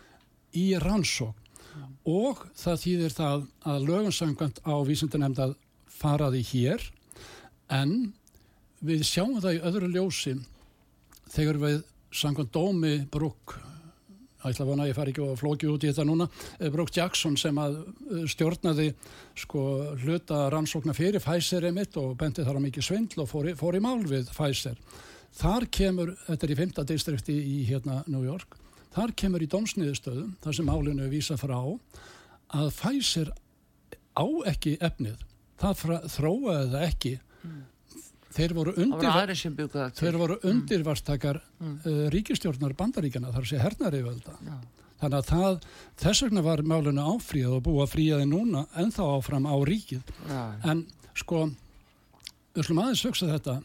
[0.57, 1.41] í rannsókn.
[2.07, 5.55] Og það þýðir það að lögumsangant á vísindanemnd að
[5.91, 6.83] faraði hér
[7.73, 8.13] en
[8.85, 10.35] við sjáum það í öðru ljósi
[11.36, 11.80] þegar við
[12.15, 13.62] sangant dómi Brooke
[14.45, 16.28] ætla að vona að ég fari ekki og flóki út í þetta núna
[16.60, 18.91] eh, Brooke Jackson sem að eh, stjórnaði
[19.41, 19.63] sko
[20.04, 23.78] hluta rannsókna fyrir Pfizer emitt og benti þar á mikið svindl og fór í, fór
[23.78, 24.78] í mál við Pfizer.
[25.36, 26.84] Þar kemur, þetta er í 5.
[26.91, 28.60] distrikti í hérna New York
[28.95, 31.58] þar kemur í dómsniðustöðu þar sem málinu er vísa frá
[32.56, 33.34] að Pfizer
[34.15, 35.17] á ekki efnið.
[35.60, 37.15] Það þróaði það ekki
[38.36, 44.56] þeir voru undir þeir voru undirvarstakar uh, ríkistjórnar bandaríkjana þar sé hernarifölda Já.
[45.04, 45.60] þannig að það,
[46.04, 50.12] þess vegna var málinu áfríðað og búa fríðaði núna en þá áfram á ríkið.
[50.30, 51.48] Já, en sko
[52.56, 53.58] við slum aðeins hugsa þetta.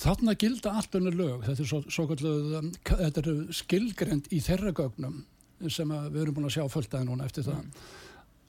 [0.00, 1.40] Þarna gilda allt unni lög.
[1.48, 5.24] Þetta er, svo, svo kalluð, um, þetta er skilgrend í þeirra gögnum
[5.68, 7.66] sem við erum búin að sjá fulltaði núna eftir það.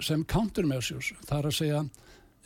[0.01, 1.81] Sem countermeasures það er að segja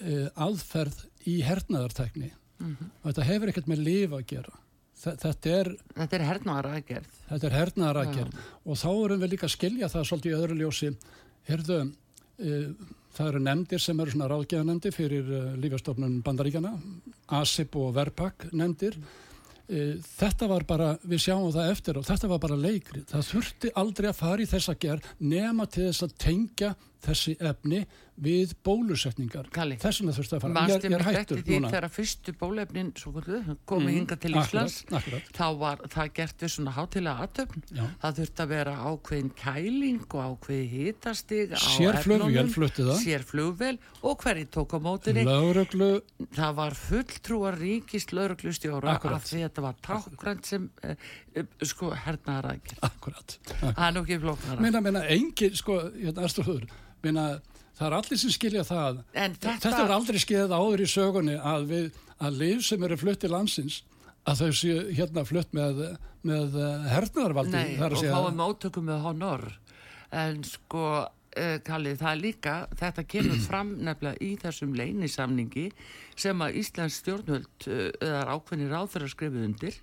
[0.01, 2.31] uh, aðferð í hernaðartækni.
[2.65, 4.53] Og þetta hefur ekkert með lif að gera.
[4.95, 7.15] Þe- þetta er, Þetta er hernaðar aðgerð.
[7.29, 8.38] þetta er hernaðaraðgerð.
[8.65, 10.91] Og þá erum við líka að skilja það svolítið í öðru ljósi.
[11.49, 11.79] Herðu,
[12.39, 16.71] uh, það eru nefndir sem eru svona ráðgjafanemndir fyrir uh, lífastofnun bandaríkjana
[17.41, 18.97] ASIP og Verpak nefndir.
[19.65, 23.71] Uh, þetta var bara, við sjáum það eftir og þetta var bara leikri það þurfti
[23.81, 26.69] aldrei að fara í þessa gerð nema til þess að tengja
[27.05, 29.49] þessi efni við bólusetningar.
[29.51, 29.75] Kalli.
[29.75, 30.53] þess vegna þurfti að fara.
[30.55, 31.69] Manstu ég, er- ég er hættur núna.
[31.73, 32.91] þegar fyrstu bólefnin
[33.67, 35.25] komið Mhm, hinga til akkurat, Íslands akkurat.
[35.35, 37.61] þá var það gert við svona hátilega aðtöfn
[38.01, 42.95] það þurfti að vera ákveðin kæling og ákveði hitastig það.
[43.03, 46.01] sérflugvél og hverju tók á mótinni lögreglu.
[46.35, 49.15] Það var fulltrúar ríkist lauruglustjóra Akkurat.
[49.19, 50.95] af því að þetta var tákgrænt sem eh,
[51.35, 53.75] eh, sko hernaðarækir akkurat, akkurat.
[53.75, 54.59] það er nú ekki flóknara.
[54.61, 56.67] Meina, meina, engin, sko, hérna, aðstofur,
[57.05, 57.25] meina,
[57.77, 59.01] það er allir sem skilja það.
[59.15, 61.89] Þetta- Þetta er aldrei skiljaði áður í sögunni að við,
[62.19, 63.81] að lif sem eru flutt til landsins,
[64.25, 65.83] að þau séu hérna flutt með,
[66.25, 67.51] með uh, hernaðarvaldi.
[67.53, 69.43] Nei, og fáum móttökum með honor
[70.15, 75.67] en sko uh, Kalli, það er líka, þetta kemur fram nefnilega í þessum leynisamningi
[76.15, 79.77] sem að Íslands stjórnvöld uh, eða ákveðni ráðfæra skrifið undir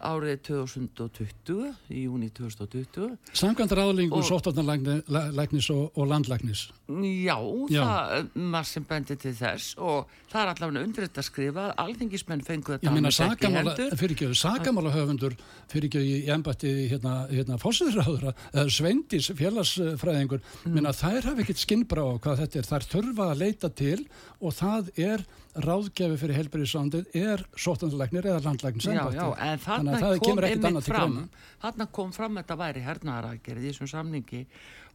[0.00, 6.66] árið 2020 í júni 2020 Samkvæmt ráðlingu sóttvarnarlæknis og, og landlæknis.
[6.86, 7.36] Já,
[7.72, 7.82] Já.
[7.82, 12.44] það marg sem bendir til þess og það er allavega undir að skrifa að alþingismenn
[12.46, 13.96] fengu þetta Ég meina sakamála, hendur.
[13.98, 14.92] fyrir ekki, sakamála
[15.72, 20.74] fyrir ekki í embætti hérna, hérna fósiðráðura, eða sveindis félagsfræðingur, Mm.
[20.74, 24.06] meina þær hafa ekkert skinnbrá á hvað þetta er, þær þurfa að leita til
[24.40, 25.24] og það er
[25.56, 29.20] ráðgjafi fyrir helbriðsandið er sóttanlegnir eða landlæknis Já, embætti.
[29.92, 31.28] Þannig að það kemur ekkert annað til greina.
[31.62, 34.42] þarna kom fram þetta væri hernaðaragerð í þessum samningi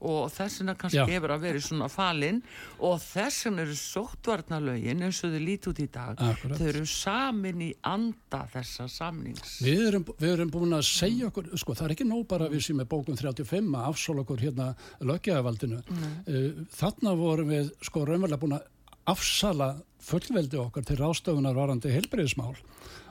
[0.02, 0.80] og þess vegna Já.
[0.82, 2.40] kannski hefur að verið svona falinn
[2.82, 6.58] og þess vegna eru sóttvarnalögin eins og þau lít út í dag Akkúrat.
[6.58, 11.52] þau eru samin í anda þessa samnings Við erum, við erum búin að segja okkur,
[11.62, 14.72] sko það er ekki nóg bara við sem er bókum 35 að afsóla okkur hérna
[15.06, 15.82] löggjaðavaldinu.
[16.26, 18.68] Uh, þarna vorum við sko raunverulega búin að
[19.12, 22.56] afsala fullveldi okkar til ráðstöfunar varandi heilbreyðismál.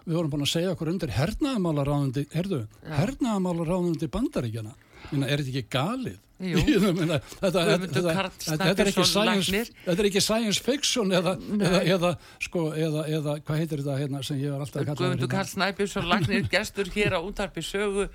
[0.07, 4.75] Við vorum búin að segja okkur undir hernaðamála ráðundi, herðu, hernaðamála ráðundi bandaríkjana.
[5.11, 6.19] Minna, er þetta ekki galið?
[6.41, 12.13] Meina, þetta, þetta, þetta, er ekki science, þetta er ekki science fiction eða, eða, eða,
[12.41, 15.35] sko, eða, eða hvað heitir þetta hérna sem ég var alltaf að kalla Guðmundur hérna?
[15.35, 18.07] Karl Snæbjörnsson Lagnir gestur hér á útarpi sögu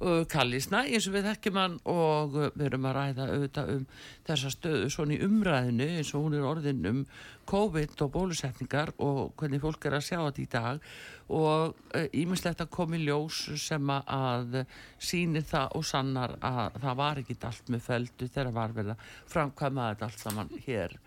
[0.00, 3.72] uh, Kalli Snæ eins og við þekkjum hann og uh, við erum að ræða auðvitað
[3.74, 3.86] um
[4.28, 7.02] þessa stöðu svona í umræðinu eins og hún er orðin um
[7.50, 10.88] COVID og bólusetningar og hvernig fólk er að sjá þetta í dag.
[11.34, 11.76] Og
[12.16, 14.58] ímislegt að koma í ljós sem að
[15.00, 19.06] síni það og sannar að það var ekki allt með feldu þegar var vel að
[19.32, 20.98] framkvæma þetta allt saman hér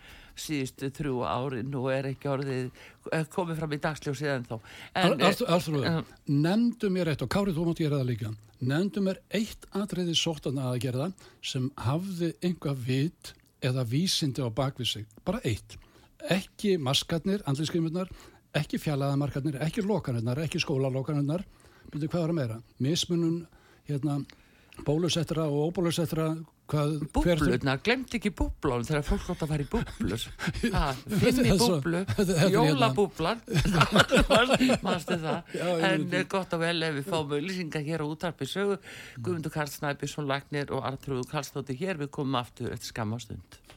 [0.41, 2.69] síðustu þrjú árin og er ekki orðið
[3.15, 7.55] er komið fram í dagsljósið en þá en, Arþrúður, eh, nefndu mér eitt og Kári
[7.55, 8.31] þú mátt gera það líka.
[8.59, 13.33] Nefndu mér eitt atriði sóttan að gera það sem hafði einhvað vit
[13.65, 15.05] eða vísindi á bakvið sig.
[15.25, 15.77] Bara eitt,
[16.33, 18.09] ekki maskarnir andliskrimunar,
[18.57, 21.45] ekki fjallaðamarkarnir ekki lokanirnar, ekki skólalókanirnar
[21.91, 22.57] byrju hvað var að meira?
[22.83, 23.37] Mismunun
[23.87, 24.19] hérna
[24.85, 26.29] bólusettra og óbólusettra
[26.67, 30.25] Búblurnar, glemt ekki búblun þegar fólk átt að fara í búblur.
[30.77, 32.49] Ha, Finn í Þetta svo- búblu, hérna.
[32.51, 33.37] jólabúblar
[34.87, 35.53] Manstu það?
[35.55, 38.79] Já, En eh, gott og vel ef við fáum auðlýsingar hér á útarpi sögu.
[39.21, 42.01] Guðmundur Karl Snæbjörnsson Lagnir og Artrúðu Karlsdóttir hér.
[42.03, 43.76] Við komum aftur eftir skammastund Síðdeðis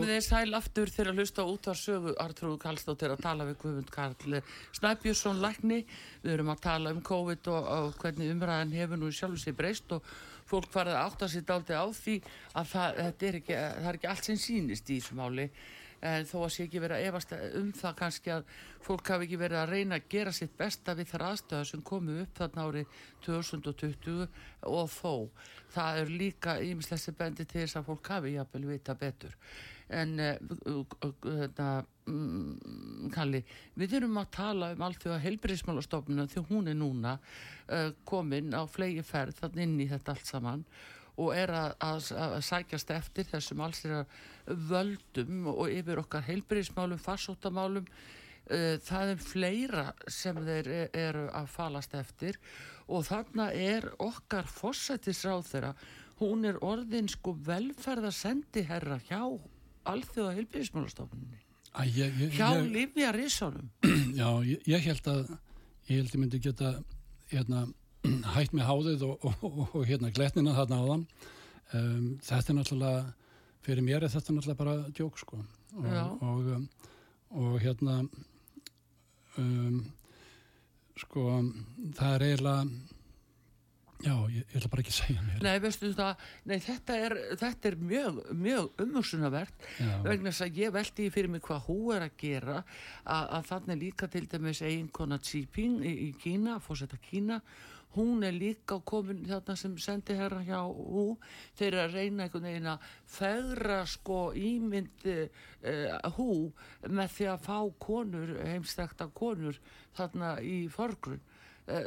[0.00, 3.56] Komið þið sæl aftur þegar að hlusta út á sögu Artrúðu Karlsdóttir að tala við
[3.60, 4.38] Guðmund Karl
[4.78, 5.80] Snæbjörnsson Lækni.
[6.22, 9.92] Við erum að tala um COVID og, og hvernig umræðan hefur nú sjálf sér breyst
[9.92, 10.06] og
[10.48, 12.14] fólk farið að átta sér dálti á því
[12.56, 15.46] að það, er ekki, það er ekki allt sem sýnist í þessu máli.
[16.00, 18.54] En þó að sé ekki verið að efast um það kannski að
[18.86, 22.14] fólk hafi ekki verið að reyna að gera sitt besta við þar aðstöða sem komu
[22.22, 22.96] upp þarna árið
[23.26, 24.24] 2020
[24.64, 25.12] og þó.
[25.76, 29.36] Það er líka ímislega bendi til þess að fólk hafi jafnvel vita betur
[29.90, 31.68] en þetta
[32.06, 33.40] mm, Kalli,
[33.78, 38.54] við erum að tala um allt því að heilbyrðismálastofnuna því hún er núna uh, komin
[38.54, 40.64] á flegi ferð þannig inn í þetta allt saman
[41.20, 44.04] og er að, að, að sækjast eftir þessum alls þeirra
[44.70, 47.88] völdum og yfir okkar heilbyrðismálum, farsóttamálum.
[48.50, 52.38] Uh, það er fleira sem þeir e- eru að falast eftir
[52.90, 55.74] og þarna er okkar fórsættisráð þeirra
[56.20, 59.22] hún er orðin sko velferðarsendi herra hjá
[59.90, 60.34] alþjóða
[61.86, 63.70] ég, hjá ég, Livja Rissanum
[64.20, 65.30] Já, ég, ég held að
[65.90, 66.72] ég held ég myndi geta
[67.30, 67.66] hérna,
[68.34, 71.06] hætt með háðið og, og, og, hérna gletnina þarna áðan.
[71.70, 73.02] Um, þetta er náttúrulega
[73.64, 75.40] fyrir mér er þetta náttúrulega bara djók sko.
[75.78, 75.88] Og,
[76.26, 76.68] og, um,
[77.38, 78.00] og hérna
[79.38, 79.82] um,
[80.98, 81.26] sko
[81.96, 82.64] það er eiginlega
[84.00, 85.42] já, ég, ég ætla bara ekki að segja mér.
[85.44, 89.92] Nei, veistu það, nei, þetta er, þetta er mjög, mjög umhugsunavert Já.
[90.06, 93.82] vegna þess að ég veldi fyrir mig hvað hú er að gera að, að þannig
[93.84, 97.40] líka til dæmis eiginkona Xi Jinping í, í Kína, fórsetta Kína.
[97.90, 101.16] Hún er líka komin þarna sem sendi herra hjá hú
[101.58, 106.52] þeir að reyna einhvern veginn að fegra sko ímynd uh, hú
[106.86, 109.58] með því að fá konur, heimstekta konur
[109.98, 111.29] þarna í förgrunn Eh,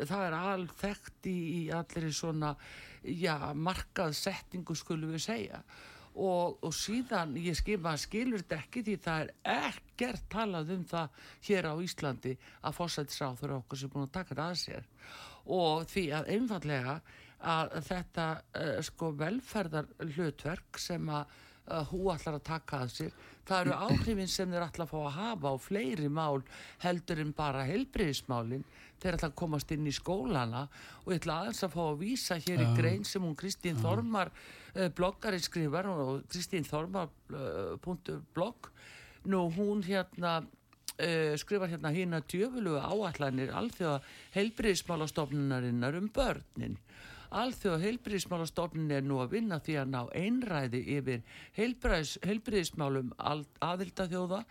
[0.09, 2.53] það er alþekkt í, í allir svona
[3.03, 5.63] já, markaðsetningu skulum við segja.
[6.13, 9.31] Og, og síðan ég skil, maður skilur þetta ekki því það er
[9.69, 14.35] ekkert talað um það hér á Íslandi að fórsættisráður okkur sem er búin að taka
[14.35, 14.89] þetta að sér.
[15.57, 16.99] Og því að einfallega
[17.53, 21.33] að þetta uh, sko velferðar hlutverk sem að
[21.71, 23.13] uh, hú ætlar að taka að sér
[23.47, 26.41] það eru áhrifin sem þeir ætla að fá að hafa á fleiri mál
[26.83, 28.65] heldur en bara helbriðismálin
[29.03, 30.65] þeir ætla að komast inn í skólana
[31.03, 34.31] og ég ætla aðeins að fá að vísa hér í grein sem hún Kristín Þormar
[34.33, 37.11] uh, bloggari skrifar og Kristín Þormar
[37.83, 38.69] punktur blogg.
[39.27, 40.41] Nú hún hérna
[41.01, 44.01] uh, skrifar hérna hérna djöfulugu áallanir alþjóða
[44.35, 46.77] heilbriðismálastofnunarinnar um börnin
[47.33, 51.23] Alþjóða heilbriðismálastofnun er nú að vinna því að ná einræði yfir
[51.57, 54.43] heilbriðis, heilbriðismálum aðildaþjóða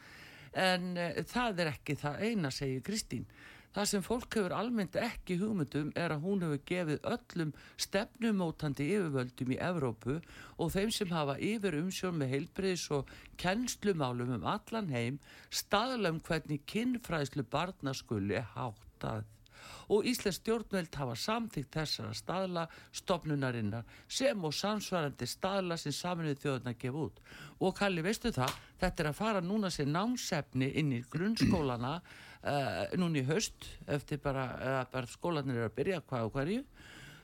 [0.58, 3.26] en uh, það er ekki það eina, segir Kristín.
[3.72, 9.54] Það sem fólk hefur almennt ekki hugmyndum er að hún hefur gefið öllum stefnumótandi yfirvöldum
[9.54, 10.18] í Evrópu
[10.60, 16.66] og þeim sem hafa yfir umsjón með heilbriðis og kennslumálum um allan heim staðlum hvernig
[16.68, 19.24] kinnfræðslu barnaskulli háttað
[19.92, 22.64] og Íslands stjórnveld hafa samþygt þessara staðla
[22.96, 27.20] stopnunarinnar sem og samsvarandi staðla sem saminuð þjóðuna gefa út.
[27.60, 32.96] Og Kalli, veistu það, þetta er að fara núna sér námsefni inn í grunnskólana uh,
[32.98, 36.64] núna í höst, eftir bara, uh, bara skólanir er að byrja hvað og hverju.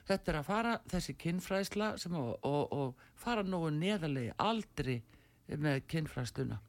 [0.09, 4.99] Þetta er að fara þessi kinnfræðsla og, og, og fara nógu neðalegi aldri
[5.49, 6.61] með kinnfræðsluna.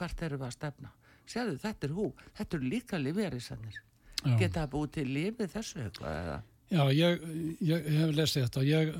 [0.00, 0.96] Hvert eru við að stefna?
[1.28, 3.80] Sérðu, þetta er hú, þetta eru líka lifiðarísannir.
[4.20, 4.36] Já.
[4.36, 6.40] Geta það búið til lífið þessu eða?
[6.70, 7.22] Já, ég,
[7.58, 8.90] ég, ég hef lesið þetta og ég,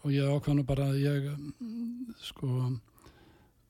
[0.00, 1.26] og ég ákvæða bara að ég
[2.24, 2.70] sko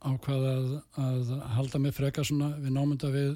[0.00, 3.32] ákvæða að, að halda mig freka svona við námynda við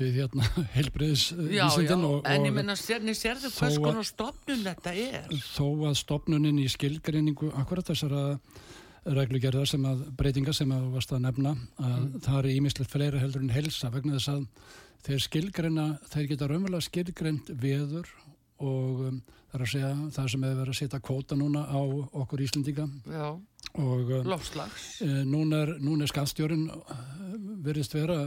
[0.00, 5.32] við hérna heilbriðis vísindin og, en ég menna, sérni sérðu hvers konar stopnun þetta er
[5.52, 8.24] þó að stopnunin í skilgreiningu akkurat þessara
[9.02, 12.20] reglugerðar sem að breytinga sem að varst að nefna að mm.
[12.24, 14.44] það er ímislegt fleira heldur en helsa vegna þess að
[15.06, 18.10] þeir skilgreina, þeir geta raunverulega skilgreint veður
[18.62, 21.80] og um, það er að segja það sem hefur verið að setja kvóta núna á
[22.22, 22.86] okkur Íslendinga.
[23.10, 23.28] Já,
[23.72, 26.98] og um, lofslags e, núna er, er skallstjórin uh,
[27.66, 28.18] veriðst vera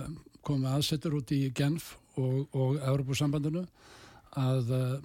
[0.46, 3.64] komið aðsettur út í Genf og, og Európusambandinu
[4.42, 4.98] að uh,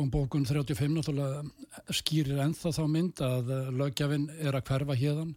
[0.00, 5.34] um bókun 35 náttúrulega skýrir ennþá þá mynd að uh, lögjafinn er að hverfa hérðan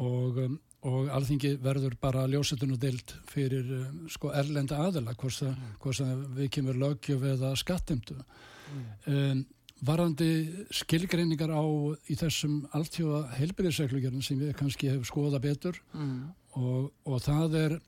[0.00, 5.40] og um, og alþingi verður bara ljósetun og dild fyrir um, sko erlenda aðela hvort
[5.46, 6.24] mm.
[6.36, 8.86] við kemur lögjöf eða skattimtu mm.
[9.12, 9.44] um,
[9.84, 10.28] varandi
[10.72, 11.64] skilgreiningar á
[12.08, 16.18] í þessum alltjóða heilbyrðisreglugjörnum sem við kannski hefum skoða betur mm.
[16.60, 17.78] og, og það er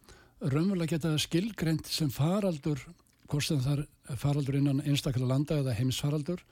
[0.44, 2.80] raunverulega geta skilgreint sem faraldur
[3.26, 6.42] hvort sem það er faraldur innan einstaklega landa eða heimsfaraldur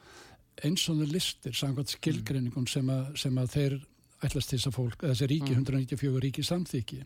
[0.65, 3.77] eins og þeir listir samkvæmt skilgreiningum sem að, sem að þeir
[4.25, 5.65] ætlast til þess að fólk, þessi ríki, mm.
[5.65, 7.01] 194 ríki samþykki.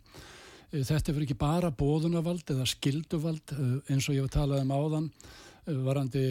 [0.69, 4.73] Eh, þetta fyrir ekki bara bóðunavald eða skilduvald eh, eins og ég hef talað um
[4.75, 6.23] áðan eh, varandi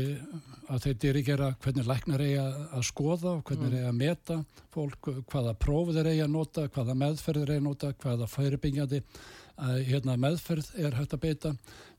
[0.71, 3.77] að þeir dirigera hvernig læknar eiga að skoða og hvernig mm.
[3.81, 4.39] eiga að meta
[4.75, 9.03] fólk, hvaða prófið er eiga að nota, hvaða meðferð er eiga að nota, hvaða fyrirbyggjandi
[9.89, 11.51] hérna, meðferð er hægt að beita.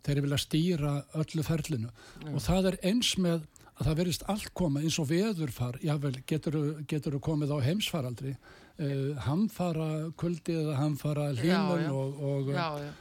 [0.08, 2.30] Þeir vilja stýra öllu ferlinu mm.
[2.32, 3.42] og það er eins með
[3.80, 6.56] að það verist allt koma eins og veðurfar, jável, getur
[6.88, 8.38] þú komið á heimsfaraldri
[8.80, 12.92] uh, hamfara kuldi eða hamfara hlínum og, og, já, já.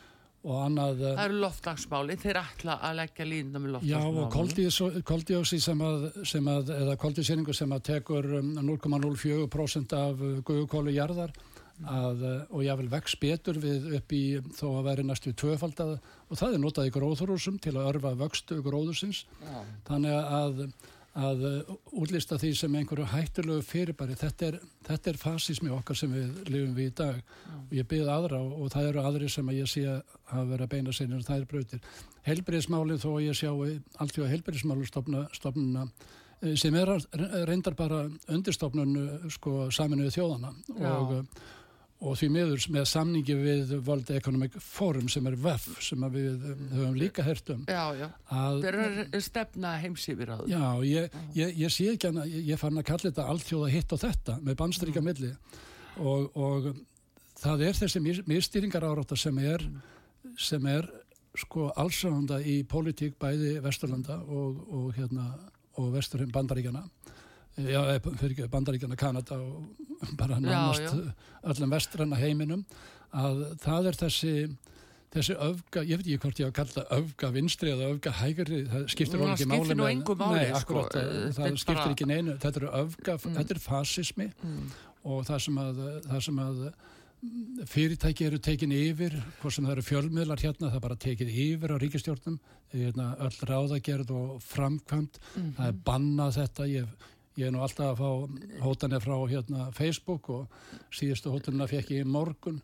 [0.44, 5.60] og annað Það eru loftlagsmáli, þeir ætla að leggja línum með loftlagsmáli Já og koldíósi
[5.62, 11.36] sem að, sem að eða koldísýringu sem að tekur 0,04% um, af guðukólu jarðar
[11.86, 14.22] að, og jável vex betur við upp í
[14.56, 15.98] þó að veri næstu tvöfaldað.
[16.28, 19.24] Og það er notað í gróðurúsum til að örfa vöxtu gróðursins.
[19.86, 20.64] Þannig að
[21.18, 24.16] að uh, útlista því sem einhverju hættulegu fyrirbæri.
[24.18, 27.18] Þetta er, þetta er fasismi okkar sem við lifum við í dag.
[27.64, 29.98] Og ég byrði aðra og, og það eru aðri sem að ég sé að
[30.30, 31.84] hafa verið að beina sinni og það er brautir.
[32.28, 35.84] Helbriðismálið þó að ég sjá allt því að helbriðismálu stopnuna
[36.42, 36.94] eh, sem er
[37.48, 40.52] reyndar bara undirstofnun eh, sko, saminuðu þjóðana
[40.92, 41.14] og
[41.98, 46.60] og því miður með samningi við World Economic Forum sem er VEF sem við um,
[46.76, 48.06] höfum líka hert um Já, já,
[48.62, 52.78] þeir eru stefna heimsýfir á það Já, ég, ég, ég sé ekki hana, ég, fann
[52.78, 55.10] að kalla þetta alltjóða hitt og þetta með bannstryka mm.
[55.10, 55.32] milli.
[55.98, 56.70] Og, og
[57.42, 59.66] það er þessi mistýringar áráta sem er
[60.38, 60.86] sem er
[61.38, 65.32] sko allsranda í pólitík bæði Vesturlanda og, og hérna
[65.78, 66.84] og Vesturheim bandaríkjana
[67.58, 69.68] já, eh, bandaríkjana Kanada og
[70.20, 70.94] bara nánast
[71.42, 72.64] öllum vestranna heiminum
[73.12, 74.32] að það er þessi
[75.14, 78.60] þessi öfga, ég veit ekki hvort ég á að kalla öfga vinstri eða öfga hægri
[78.68, 79.80] það skiptir nú ekki máli með
[80.20, 81.94] máli, nei, sko, akkurat, sko, það skiptir bara...
[81.94, 83.38] ekki neinu þetta eru öfga, mm.
[83.38, 84.68] þetta er fasismi mm.
[85.08, 86.62] og það sem að, það sem að
[87.66, 91.74] fyrirtæki eru tekin yfir hvort sem það eru fjölmiðlar hérna það er bara tekið yfir
[91.74, 92.36] á ríkistjórnum
[92.74, 95.54] hérna, öll ráðagerð og framkvæmt mm -hmm.
[95.56, 97.08] það er bannað þetta ég
[97.38, 100.56] Ég er nú alltaf að fá hótanir frá hérna, Facebook og
[100.90, 102.56] síðustu hótanina fekk ég í morgun.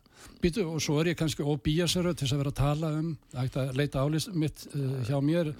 [0.43, 4.03] Býtu, og svo er ég kannski óbíasöru til að vera að tala um, að leita
[4.03, 5.53] álist mitt uh, hjá mér.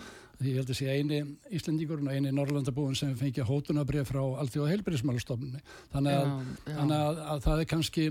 [0.43, 1.21] Ég held að sé eini
[1.55, 5.63] Íslendíkur og eini Norrlandabúin sem fengi hótunabrið frá og heilbyrjismálustofnunni.
[5.93, 6.81] Þannig, að, já, já.
[6.97, 8.09] að, að það er kannski,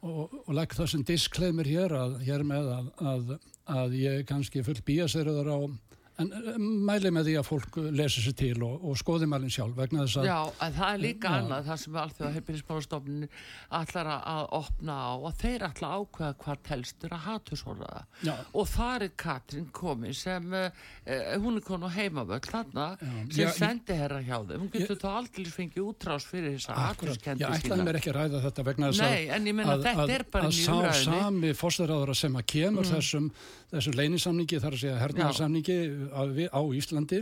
[0.00, 3.36] og, og legg það sem disclaimer hér, að, hér með að,
[3.68, 5.58] að ég kannski full bíasöruður á
[6.18, 9.76] en uh, mæli með því að fólk lesi sér til og, og skoði mælinn sjálf
[9.78, 11.36] vegna þess að Já, en það er líka Já.
[11.42, 13.28] annað það sem allþjóða heilbyrðismálastofnin
[13.78, 17.92] ætlar að- að opna á og þeir að ákveða hvað telstur að hatusóra
[18.26, 18.34] Já.
[18.54, 20.70] og þar er Katrín komin sem uh,
[21.38, 22.88] hún er komin á heimavöld þarna
[23.30, 27.14] sem Já, sendi herra hjá þeim hún getur þá aldrei fengið útrás fyrir þessa Akkurat,
[27.14, 29.78] hatuskendi ég ætlaði mér ekki að ræða þetta vegna þess að Nei, en ég meina,
[29.86, 30.74] þetta er bara að inn í sá.
[30.78, 31.22] Mm.
[31.22, 33.30] sami fórsæðaráðara sem að kemur þessum,
[33.70, 33.96] þessum
[36.12, 37.20] á, Íslandi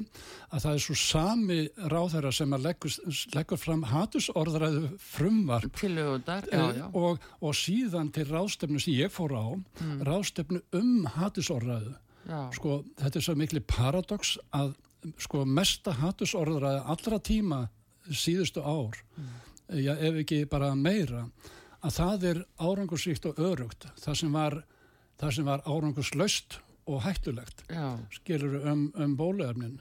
[0.53, 1.59] að það er svo sami
[1.93, 2.97] ráðherra sem að leggur,
[3.34, 9.11] leggur fram hatusorðræðu frumvarp tilögundar, já, já Eh, og, og síðan til ráðstefnu sem ég
[9.12, 9.45] fór á
[9.80, 10.03] Mm.
[10.07, 11.95] ráðstefnu um hatusorðræðu
[12.28, 12.51] Já.
[12.53, 14.74] sko, þetta er svo mikli paradox að
[15.18, 17.68] sko, mesta hatursorðræði allra tíma
[18.11, 19.28] síðustu ár Mm.
[19.84, 21.28] já, ef ekki bara meira
[21.82, 24.64] að það er árangursvíkt og örugt það sem var,
[25.45, 27.99] var árangurslaust og hættulegt já.
[28.11, 29.78] skilur um, um bóluefnin.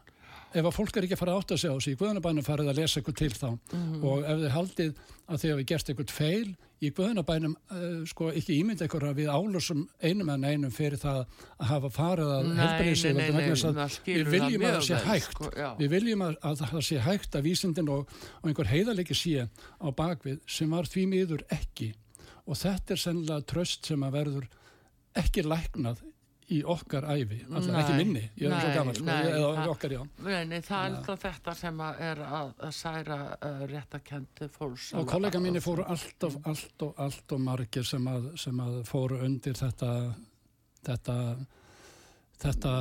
[0.55, 2.69] Ef að fólk er ekki að fara að átta sig á sig í guðanabænum farið
[2.71, 3.49] að lesa eitthvað til þá.
[3.73, 4.03] Mhm.
[4.03, 4.93] og ef þið haldið
[5.25, 9.29] að þið hefur gert eitthvað feil í guðanabænum uh, sko ekki ímynda ykkur að við
[9.35, 11.21] álösum einum en einum fyrir það
[11.59, 12.49] að hafa farið að
[13.67, 15.29] að maður skilur við viljum að það sé hægt.
[15.35, 19.47] sko, við viljum að, að það sé hægt að vísindin og, og einhver heiðalegi sé
[19.47, 21.93] á bakvið sem var því miður ekki.
[22.45, 24.49] Og þetta er sennilega tröst sem að verður
[25.19, 26.03] ekki læknað
[26.53, 30.01] í okkar æfi, alltaf ekki minni ég er svo nei, gammal, sko, eða okkar já.
[30.27, 34.91] Nei, nei, það er alltaf þetta sem að er að, að særa uh, réttakendi fólks
[34.99, 38.77] og kollega mínir fóru allt of, allt of, allt of margir sem að, sem að
[38.89, 39.91] fóru undir þetta
[40.85, 41.17] þetta
[42.41, 42.71] þetta,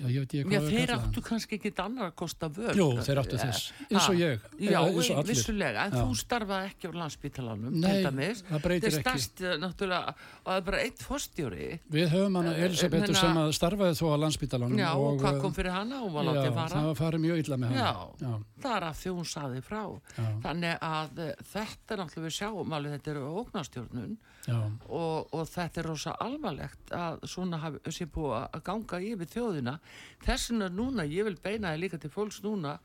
[0.00, 2.76] já ég veit ekki Já, hvað við þeir áttu kannski ekki annar að kosta völd.
[2.78, 5.28] Jú, þeir áttu þess, eins og ég, Já, eins og allir.
[5.34, 6.00] vissulega, en Já.
[6.04, 9.02] þú starfaði ekki á landsbítalanum, Nei, það breytir ekki.
[9.02, 11.68] stærst, eh, náttúrulega, og það er bara eitt fórstjóri.
[11.90, 15.36] Við höfum hana Eh, Elisabetu meina- sem að starfaði þó á landsbítalanum Já, og hvað
[15.36, 16.00] uh, kom fyrir hana?
[16.00, 16.68] Hún var já, látið fara.
[16.76, 18.32] það var farið mjög illa með hana Já, já,
[18.62, 19.82] það er að hún saði frá.
[20.16, 20.26] Já.
[20.44, 24.56] Þannig að eh, þetta náttúrulega við sjáum alveg, þetta eru ógnastjórnun já,
[24.88, 29.76] og, og þetta er rosa alvarlegt að svona hafi, sé búið að ganga yfir þjóðina.
[30.24, 32.76] Þess vegna núna, ég vil beina þið líka til fólks núna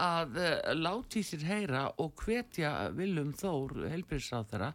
[0.00, 4.70] að uh, láti sér heyra og hvetja Viljum Þór, helbriðsráð þeirra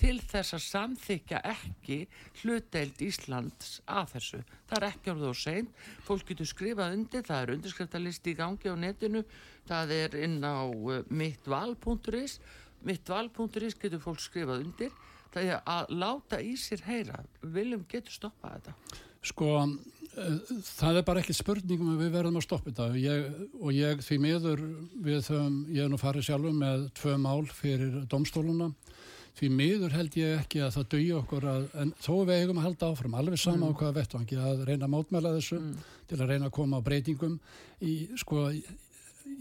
[0.00, 1.98] til þess að samþykja ekki
[2.40, 4.40] hlutdeild Íslands að þessu.
[4.70, 5.68] Það er ekki orðið og sein
[6.06, 9.22] fólk getur skrifað undir, það er undirskriftarlisti í gangi á netinu.
[9.68, 12.40] Það er inn á uh, mittval.is
[12.86, 14.92] mittval.is getur fólk skrifað undir.
[15.30, 17.20] Það er að láta í sér heyra.
[17.42, 19.02] Viljum getur stoppað þetta?
[19.30, 19.50] Sko
[20.14, 22.88] það er bara ekki spurningum að við verðum að stoppa þetta.
[22.98, 23.26] Ég,
[23.60, 24.64] og ég því miður
[25.06, 28.72] við höfum, ég hef nú farið sjálfur með tvö mál fyrir domstóluna
[29.38, 32.66] því miður held ég ekki að það dögi okkur að, en þó við eigum að
[32.66, 35.60] halda áfram alveg sama á hvaða vettvangi að reyna að mótmæla þessu
[36.10, 37.36] til að reyna að koma á breytingum.
[37.80, 38.48] Í, sko,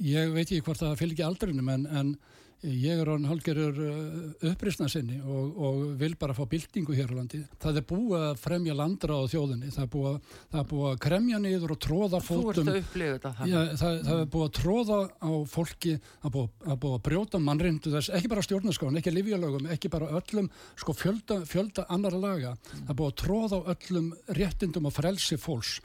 [0.05, 2.13] ég veit ekki hvort það fylgir aldrinum en, en
[2.61, 3.77] ég er orðin hálgerur
[4.49, 7.39] upprisna sinni og, og vil bara fá byltingu hér á landi.
[7.61, 10.97] Það er búið að fremja landra á þjóðinni, það er búið, að- er búið að
[11.05, 12.67] kremja niður og tróða þú ert fótum.
[12.73, 13.53] að upplifa þetta þannig.
[13.53, 17.41] Já, það, það er búið að tróða á fólki, er búið, er búið að brjóta
[17.47, 22.55] mannrindu þess, ekki bara stjórnarskráin, ekki livjalögum, ekki bara öllum, sko fjölda, fjölda annar laga,
[22.73, 25.79] það er búið að tróða á öllum réttindum og frelsi fólks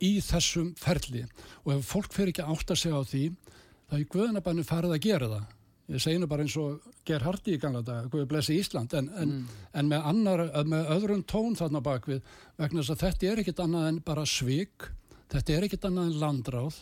[0.00, 1.26] í þessum ferli.
[1.64, 3.22] Og ef fólk fyrir ekki að átta sig á því,
[3.90, 5.46] það er guðanabannu farið að gera það.
[5.86, 9.06] Ég segi nú bara eins og ger harti í gamla dag, Guði blessi Ísland, en,
[9.22, 9.34] en,
[9.70, 12.24] en með, annar, með öðrum tón þarna bakvið,
[12.58, 14.88] vegna þess að þetta er ekkit annað en bara svik,
[15.30, 16.80] þetta er ekkit annað en landráð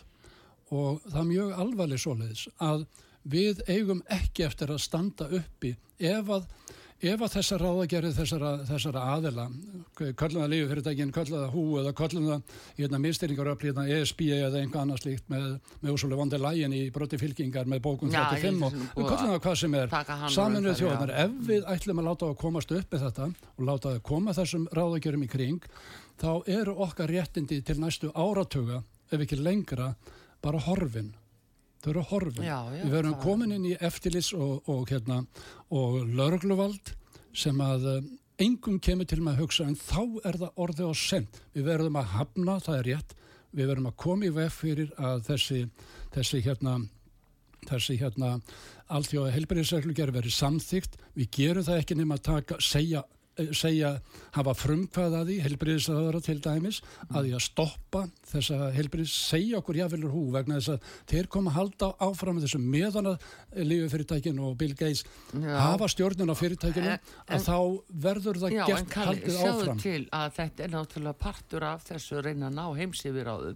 [0.72, 2.86] og það er mjög alvarleg svoleiðis að
[3.34, 6.48] við eigum ekki eftir að standa uppi ef að,
[7.04, 9.44] ef að þessar ráðagerið þessara, þessara aðila,
[9.98, 14.80] köllum það lífufyrirtækin, köllum það hú eða köllum það hérna, minnstýringaröfli, hérna, ESB eða einhvað
[14.84, 15.48] annað slíkt með,
[15.82, 19.42] með úsvölu vondi lægin í broti fylkingar með bókum Já, 35 ég- og köllum það
[19.44, 19.96] hvað sem er
[20.38, 21.24] saminuð þjóðnar, já.
[21.24, 23.28] ef við ætlum að láta að komast upp með þetta
[23.58, 25.68] og láta að koma þessum ráðagerum í kring
[26.22, 29.94] þá eru okkar réttindi til næstu áratuga ef ekki lengra
[30.40, 31.12] bara horfin
[31.84, 32.04] þau eru
[32.46, 35.20] já, við verum það- komin inn í eftirlits og, og, hérna,
[35.70, 36.94] og lörgluvald
[37.34, 38.08] sem að um,
[38.38, 42.00] engum kemur til með að hugsa en þá er það orðið á send við verðum
[42.00, 43.14] að hafna, það er rétt.
[43.54, 45.60] Við verðum að koma í veg fyrir að þessi,
[46.14, 46.78] þessi hérna
[47.68, 48.30] þessi hérna
[48.92, 53.23] alþjóða helbriðsreglugjör verið samþygt við gerum það ekki nema að taka, segja eh,
[53.56, 53.90] segja,
[54.36, 56.80] hafa frumkvæðaði helbriðisraðara til dæmis
[57.10, 61.50] að því að stoppa þessa helbriðis segja okkur jáfnvelur hú vegna þess að þeir koma
[61.50, 63.26] að halda áfram með þessum meðan að
[63.70, 65.04] lífefyrirtækinu og Bill Gates
[65.34, 65.56] Já.
[65.58, 67.00] hafa stjórnun á fyrirtækinu En-
[67.34, 67.58] að þá
[68.06, 71.66] verður það Já, en gert Kalli, haldið sjáðu áfram til að þetta er náttúrulega partur
[71.68, 72.64] af þessu að reyna að ná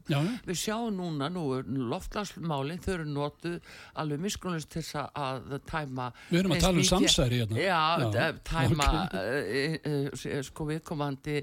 [0.09, 0.19] já.
[0.49, 3.59] Við sjáum núna, nú er loftlagsmálinn, þau eru notuð
[3.95, 6.09] alveg miskunlust til þess að- að tæma...
[6.31, 7.59] Við erum að tala um samsæri hérna.
[7.59, 9.05] Já, já tæma ok.
[9.05, 9.68] okay.
[9.77, 11.43] Uh, sko viðkomandi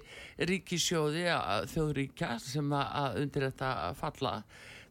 [0.52, 1.28] ríkisjóði,
[1.74, 4.40] þjóðríkja sem að, undir þetta falla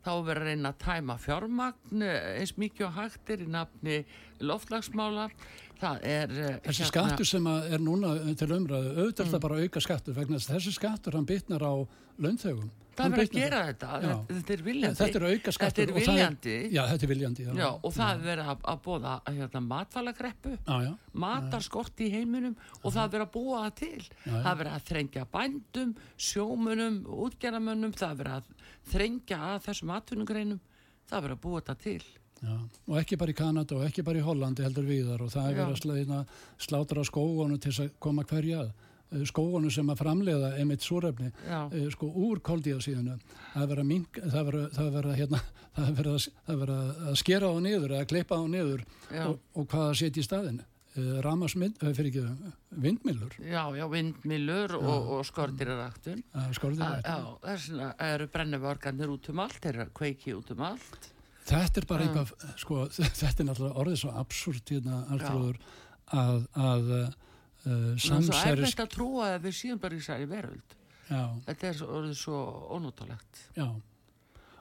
[0.04, 4.00] þá verður reyna að tæma fjármagn eh, eins mikið og hægt er í nafni
[4.44, 5.30] loftlagsmála
[5.84, 9.84] það er eh, Þessi skattur sem er núna til umræðu, auðvitað er það bara auka
[9.84, 11.74] skattur vegna þessi skattur hann bitnar á
[12.24, 12.72] launþegum.
[12.94, 14.12] Það verður að gera þetta, Já.
[14.28, 14.98] þetta, er viljandi.
[15.00, 15.74] Þetta er auka skattur.
[15.74, 16.54] Þetta er viljandi.
[16.70, 17.46] já, þetta er viljandi.
[17.46, 20.92] Já, Já, og það er verið að, að bóða hérna, já.
[21.24, 24.02] matarskort í heiminum og það er verið að búa það til.
[24.28, 25.94] Það er verið að þrengja bændum,
[26.30, 30.60] sjómunum, útgerðamönnum, það er verið að þrengja að þessum atvinnugreinum,
[31.08, 32.04] það er verið að búa þetta til.
[32.42, 32.56] Já,
[32.88, 35.54] og ekki bara í Kanada og ekki bara í Hollandi heldur viðar og það er
[35.60, 36.24] verið að slæðina,
[36.58, 38.74] slátra skógunum til að koma hverja að.
[39.14, 41.68] Eh, skógunum sem að framleiða einmitt súrefni Já.
[41.72, 43.18] eh, sko úr koldíasíðuna
[43.54, 45.40] það er verið að, það er það er hérna,
[45.76, 46.12] það er
[46.48, 48.86] það er skera á niður eða klippa á niður
[49.26, 50.62] og, og hvað að setja í staðin
[50.94, 52.52] ramasmynd, fyrir ekki
[52.84, 56.20] vindmillur Já, já, vindmilur og, og skortiraræktun.
[56.54, 61.10] skorðir Já, vegna eru brenneförgarnir út um allt, þeir eru að kveiki út um allt.
[61.44, 62.30] Þetta er bara eitthvað,
[62.60, 62.78] sko,
[63.20, 65.58] þetta er náttúrulega orðið svo absúrt hérna, Artrúður,
[66.16, 67.10] að, að uh,
[67.64, 70.74] Það er samsæris, erfitt að trúa að við séum bara í særi veröld.
[71.08, 72.40] já, Þetta er orðið svo
[72.76, 73.44] ónúttalegt.
[73.56, 73.68] já,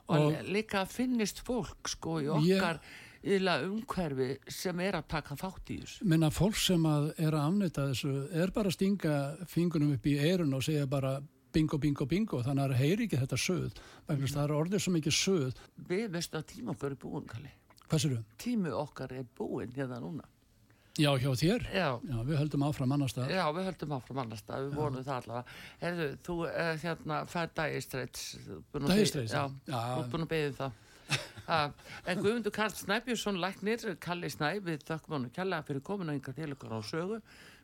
[0.03, 2.79] Og, Og- líka finnist fólk sko í okkar
[3.23, 6.03] yfirlega umhverfi sem er að taka þátt í þessu.
[6.11, 9.13] minna fólk sem að er að afnita þessu, er bara að stinga
[9.47, 11.13] fingunum upp í eirun og segja bara
[11.53, 14.93] bingo, bingo, bingo, þannig að það heyri ekki þetta söð, vegna það er orðið svo
[14.97, 17.51] mikið söð, Við veistu að tíma okkar er búin, Kalli.
[17.87, 18.23] hvað sér þau?
[18.43, 20.29] Tími okkar er búin hérna núna.
[20.93, 21.63] Já, hjá þér?
[21.73, 21.87] Já.
[22.05, 23.31] Já, við höldum áfram annars það.
[23.33, 25.55] Já, við höldum áfram annars það, við vonum það allavega.
[25.81, 28.25] Herðu, þú uh, hérna fær dagistreits.
[28.75, 29.79] Dagistreits, Já, já.
[29.79, 30.81] þú ert búin að beðið það.
[31.43, 31.67] Uh,
[32.07, 36.47] en Guðmundur Karl Snæbjörnsson læknir, Kalli Snæ, við þökkum hann kjallega fyrir komuna yngar til
[36.53, 37.17] ykkur á sögu.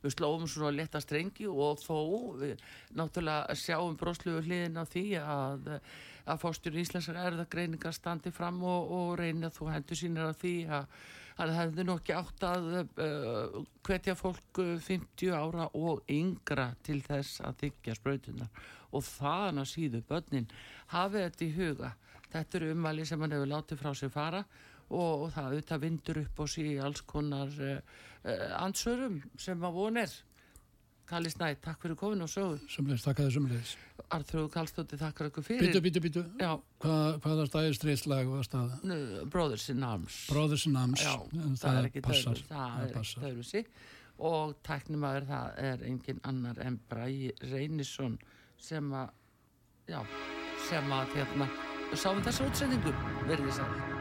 [0.04, 1.98] Við slóum svona leta strengi og þó
[2.40, 2.62] við
[2.96, 5.72] náttúrulega sjáum brósluðu hliðin á því að,
[6.26, 10.88] að fórstur íslenskar erðagreiningar standi fram og, og reyna þú hendur sínir á því að
[11.40, 17.00] hann hefði nú ekki átt að uh, hvetja fólk uh, 50 ára og yngra til
[17.06, 20.50] þess að þykja sprautunar og þaðan að síðu börnin
[20.92, 21.92] hafið þetta í huga.
[22.30, 24.44] Þetta eru umvæli sem hann hefur látið frá sér fara
[24.90, 27.78] og, og það auðvitað vindur upp og sí alls konar uh,
[28.24, 30.18] uh, ansörum sem að von er.
[31.10, 33.70] Kalli Snæ, takk fyrir komin og sögu Sumleis, takk að þið sumleis.
[34.14, 35.80] Arþróðu Kallstóttir, takkar ykkur fyrir.
[35.82, 36.52] Býtu, býtu, Já,
[36.84, 38.76] Hvað, hvaða stæðistreislag var stað?
[39.34, 41.02] Brothers in Arms Brothers in Arms.
[41.02, 42.44] Já, En það, er ekki passar.
[42.50, 43.64] það er ekki dörfusi
[44.30, 48.20] og tæknumæður það er engin annar en Bræi Reynisson
[48.62, 49.16] sem að
[49.90, 50.02] já,
[50.70, 51.48] sem að hérna,
[51.96, 52.94] sáum þessu útsendingu
[53.32, 53.99] verðið sæl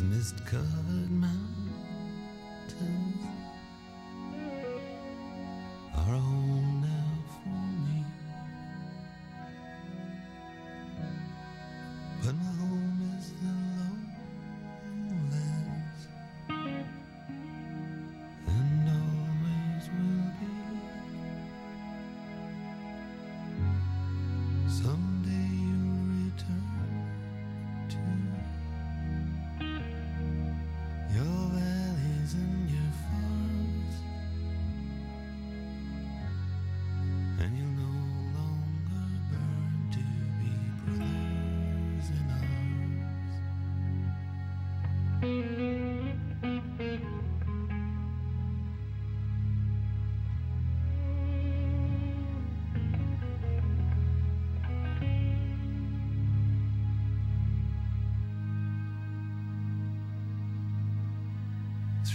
[0.00, 1.36] These mist-covered mountains.
[5.94, 6.59] Are home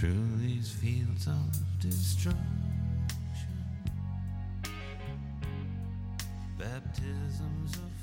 [0.06, 2.38] through these fields of destruction.
[6.60, 7.95] Baptisms of